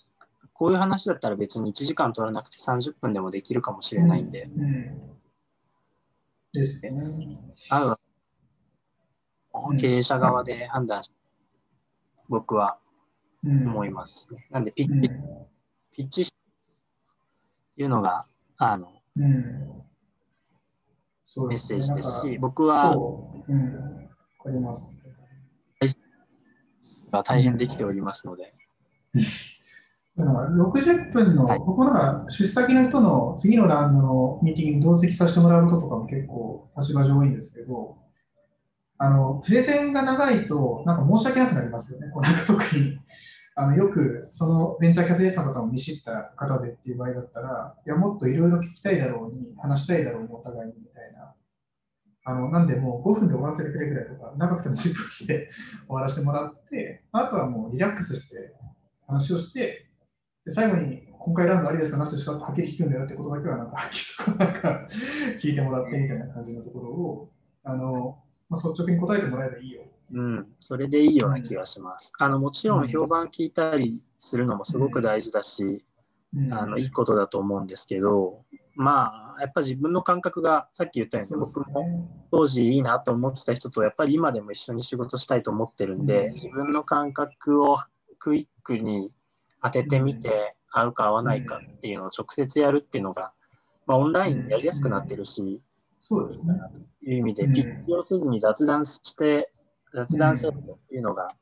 [0.52, 5.18] こういう話だったら別に1時間取らなくて30分でもできるかもしれないんで、うん、
[6.52, 6.92] ですね。
[7.70, 7.98] 合
[9.70, 9.78] うん。
[9.78, 11.12] 経営者側で判断し、
[12.28, 12.78] 僕は。
[12.84, 12.87] うん、
[13.48, 14.48] 思いますね。
[14.52, 15.10] なんでピうんッチ、
[15.92, 16.34] ピッチし
[17.78, 18.26] いうのが、
[18.58, 19.84] あの、うん、
[21.26, 24.10] そうメッセージですし、僕は、そう、うん、わ
[24.44, 24.98] かります。
[27.12, 28.54] は大変できておりますので。
[30.18, 37.98] 60分の、はい、ここな出先の人の次のラウンドのミーティングに同席させてもらうこととかも結構立場上多いんですけど、
[38.98, 42.10] あの、プレゼンが長いと、なんか申し訳なくなりますよね。
[42.12, 42.98] こんか特に、
[43.60, 51.34] あの、よく、そのベンチャーキャピタリストの方も見知った方でっていう場合だったら、いや、もっといろいろ聞きたいだろうに、話したいだろうに、お互いにみたいな。
[52.24, 55.50] あの、なんでもう5分で終わらせてくれぐらいとか、長くても10分で
[55.88, 58.54] 終わらせてもらって、あとはもうリラックスして
[59.08, 59.88] 話をして、
[60.46, 64.88] で最後に、今回ランドありですか、なしですかはっきり聞くんだよってことだけは、なんか、はっきりなんか
[65.42, 67.32] 聞いてもらってみたいな感じのところを、
[67.64, 68.20] あの、
[68.50, 69.84] まあ、率直に答えてもらえばいいよ。
[70.14, 72.14] うん、それでいいような気がします。
[72.18, 75.84] あのもちろん評判聞いたりするのもすごく大事だし、
[76.52, 78.44] あのいいことだと思うんですけど、
[78.76, 87.78] まあ、やっぱ自分の感覚がさっき言ったように、僕も当時いいなと思ってた人とやっぱり今でも一緒に仕事したいと思ってるんで、自分の感覚を
[88.20, 89.12] クイックに
[89.64, 93.32] 当ててみて、合うか合わないかっていうのを直接やるっていうのが、
[93.88, 95.62] まあ、オンラインやりやすくなってるし、
[96.10, 96.54] そうですね。
[97.04, 99.52] という意味で、ピッチをせずに雑談して、
[99.94, 101.36] 雑談するというのが、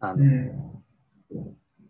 [0.00, 0.24] あの、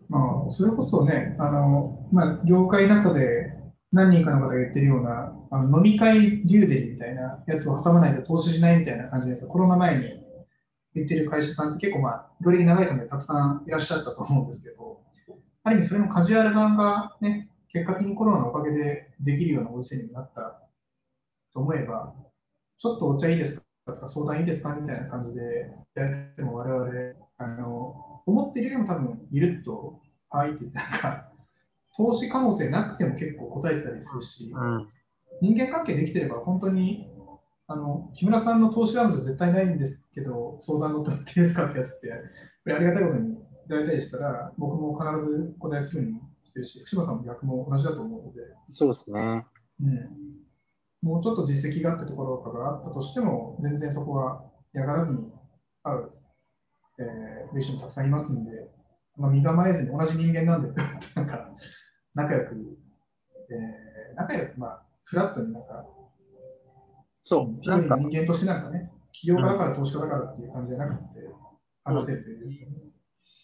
[0.08, 3.54] まあ、それこそね、あの、まあ、業界の中で
[3.92, 9.46] 何人かの方が言ってるような、あの飲み会デューデリみたいなやつを挟まないと投資しないみたいな感じです。
[9.46, 10.04] コロナ前に
[10.96, 15.00] 言ってる会社さんって結構まあ、業歴長いためたくさんいらっしゃったと思うんですけど、
[15.62, 20.61] ある意味それもカジュアル版がね、結果的にコロナのおかげでできるようなご時世になった
[21.53, 22.14] と思えば、
[22.78, 26.90] ちょっとお茶いいですかとか相談いいですかみたいな感じでやっても我々、
[27.38, 31.28] あの思っているよりも多分ゆるっと、はいってなんか、
[31.96, 34.86] 投資可能性なくても結構答えてたりするし、うん、
[35.40, 37.11] 人間関係できてれば本当に
[37.66, 43.36] あの木村さんの投資ラウンド絶対ないんですけど、相談乗ってもらっていいですかってやつって、ありがたいことにい
[43.68, 48.40] ただいたりしたら、僕も必ず答えするようにしてるし、福島さんも逆も同じだと思うので。
[48.72, 49.46] そうですね。
[49.82, 50.49] うん
[51.03, 54.44] もうちょっと実績があったところとかがあったとしても、全然そこは
[54.74, 55.32] 嫌がらずに
[55.82, 56.12] 会う、
[56.98, 58.51] えー、人もたくさんいますんで、
[59.16, 60.68] まあ、身構えずに同じ人間なんで、
[61.16, 61.51] なんか
[62.14, 62.78] 仲良く、
[63.51, 65.86] えー、仲良く、まあ、フラットになんか、
[67.22, 71.20] そう、一人の人間としてなんかね、起業家だから投資家だからっていう感じじゃなくて、
[71.84, 72.68] 話せるというですね。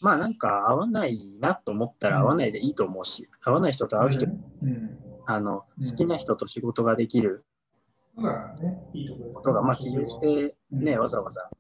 [0.03, 4.29] まあなんか合わないなと思ったら合わないでいいと思うし、合わない人と会う人、う
[4.67, 4.99] ん。
[5.27, 7.46] あの、好きな人と仕事ができる
[8.17, 11.51] ことが、まあ、起業してね、わざわざ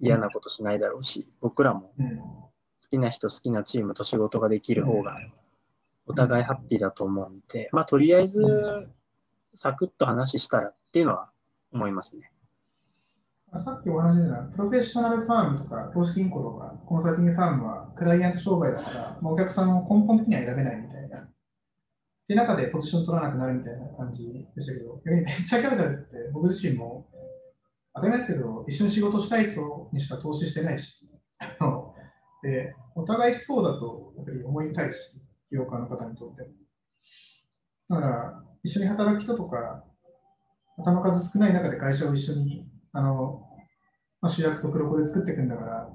[0.00, 2.52] 嫌なことしないだろうし、僕らも好
[2.88, 5.18] きな人、好きなチームと仕事ができる方が、
[6.06, 8.40] お互いハッピーだと思うんで、まあ、とりあえず、
[9.54, 11.30] サクッと話したらっていうのは
[11.72, 12.32] 思いますね。
[13.54, 20.97] さっきお話ししたプロフェッショナルファームとか、投資銀行とか、コンサルティングファームはクライアント商売だから、まあ、お客さんを根本的には選べないみたいな
[22.28, 27.08] って中でポジション取らなくなるみたいな感じでしたけど、逆にベンチャーキャピタルって僕自身も
[27.94, 31.08] 当たり前ですけど、一緒に仕事したい人にしか投資してないし、
[32.44, 34.98] でお互いそうだとやっぱり思いたいし、
[35.48, 37.96] 起業家の方にとっても。
[37.96, 39.82] だから、一緒に働く人とか、
[40.76, 43.42] 頭数少ない中で会社を一緒にあの、
[44.20, 45.88] まあ、主役と黒子で作っていくんだから、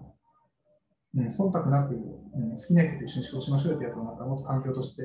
[1.15, 5.03] うん、忖度なく、うん、好きな人と一緒に仕事しましょうってやつをなんかもっと環境として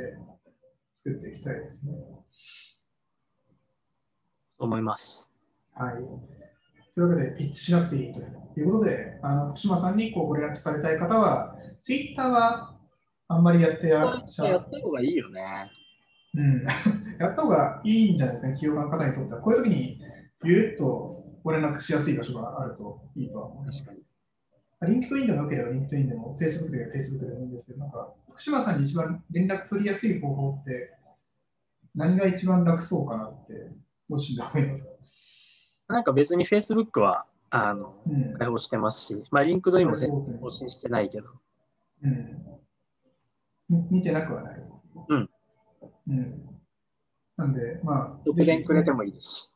[1.05, 1.95] 作っていきたいですね。
[4.59, 5.33] 思います。
[5.75, 5.95] はい。
[6.95, 8.21] というわけで、ピッチしなくていいと
[8.59, 12.77] いうことで、あの福島さんにこうご連絡されたい方は、ツイッターは
[13.29, 14.55] あんまりやってらっしゃる。
[14.55, 15.71] やった方がいいよね。
[16.35, 16.65] うん。
[17.21, 19.41] やった方がいいんじゃないですかね、起業家の方にとっては。
[19.41, 20.01] こういう時に
[20.43, 23.85] ゆるっとご連絡しやすい場所があるといいとは思います。
[23.85, 24.08] 確かに。
[24.87, 30.95] LinkedIn でもよければ LinkedIn でも、Facebook でも Facebook でもいいんですけど、なんか、福島さんに一番連絡取りやすい方法って、
[31.95, 33.73] 何が一番楽そうかなって、
[34.09, 34.91] ご自身で思いますか？
[35.89, 37.95] なんか別に Facebook は、あの、
[38.39, 41.29] 開放してますし、まあ、 LinkedIn も全然更新してないけど。
[42.03, 42.47] うん。
[43.91, 44.63] 見てなくはない。
[45.09, 45.31] うん。
[46.09, 46.61] うん。
[47.37, 48.25] なんで、まあ。
[48.25, 49.53] どこでくれてもいいですし。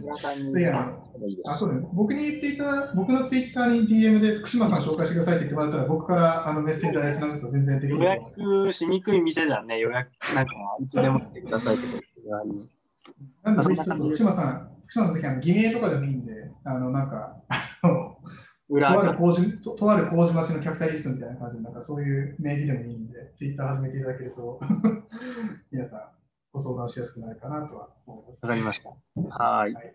[0.00, 0.92] 皆さんにあ
[1.44, 12.06] そうね、僕に言っていた、僕のツイッターに DM で福島さん紹介してくださいって言ってもらったら、僕からあのメッセージャーでつなぐと全然できる予約しにくい店じゃんね、予約、なんかいつでも来てくださいって言って
[13.42, 17.36] なんで、ぜひちょっと福島さん、福島さん、ぜひあの偽名とかでもいいんで、あのなんか、
[18.68, 24.60] 裏とある麹ととある麹町のキャピタリストみたいな感じで、なんかそういう名義でもいいんで、ツイッター始めていただけると、
[25.70, 26.15] 皆さん
[26.56, 28.42] ご相談しやすくなるかなとは思います。
[28.42, 28.88] わかりました。
[28.88, 29.74] はい。
[29.74, 29.94] はい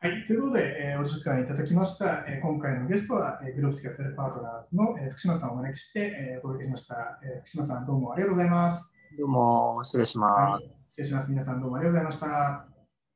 [0.00, 2.26] はい、ということで、えー、お時間いただきました。
[2.28, 7.40] えー、今回のゲストは、えー、グローブスキャピタルパートナーズの、えー、福島さんをお招きして、えー、お届けしました、えー。
[7.40, 8.92] 福島さん、どうもありがとうございます。
[9.18, 10.70] どうも、失礼します、はい。
[10.86, 11.30] 失礼します。
[11.30, 12.73] 皆さん、どうもありがとうございました。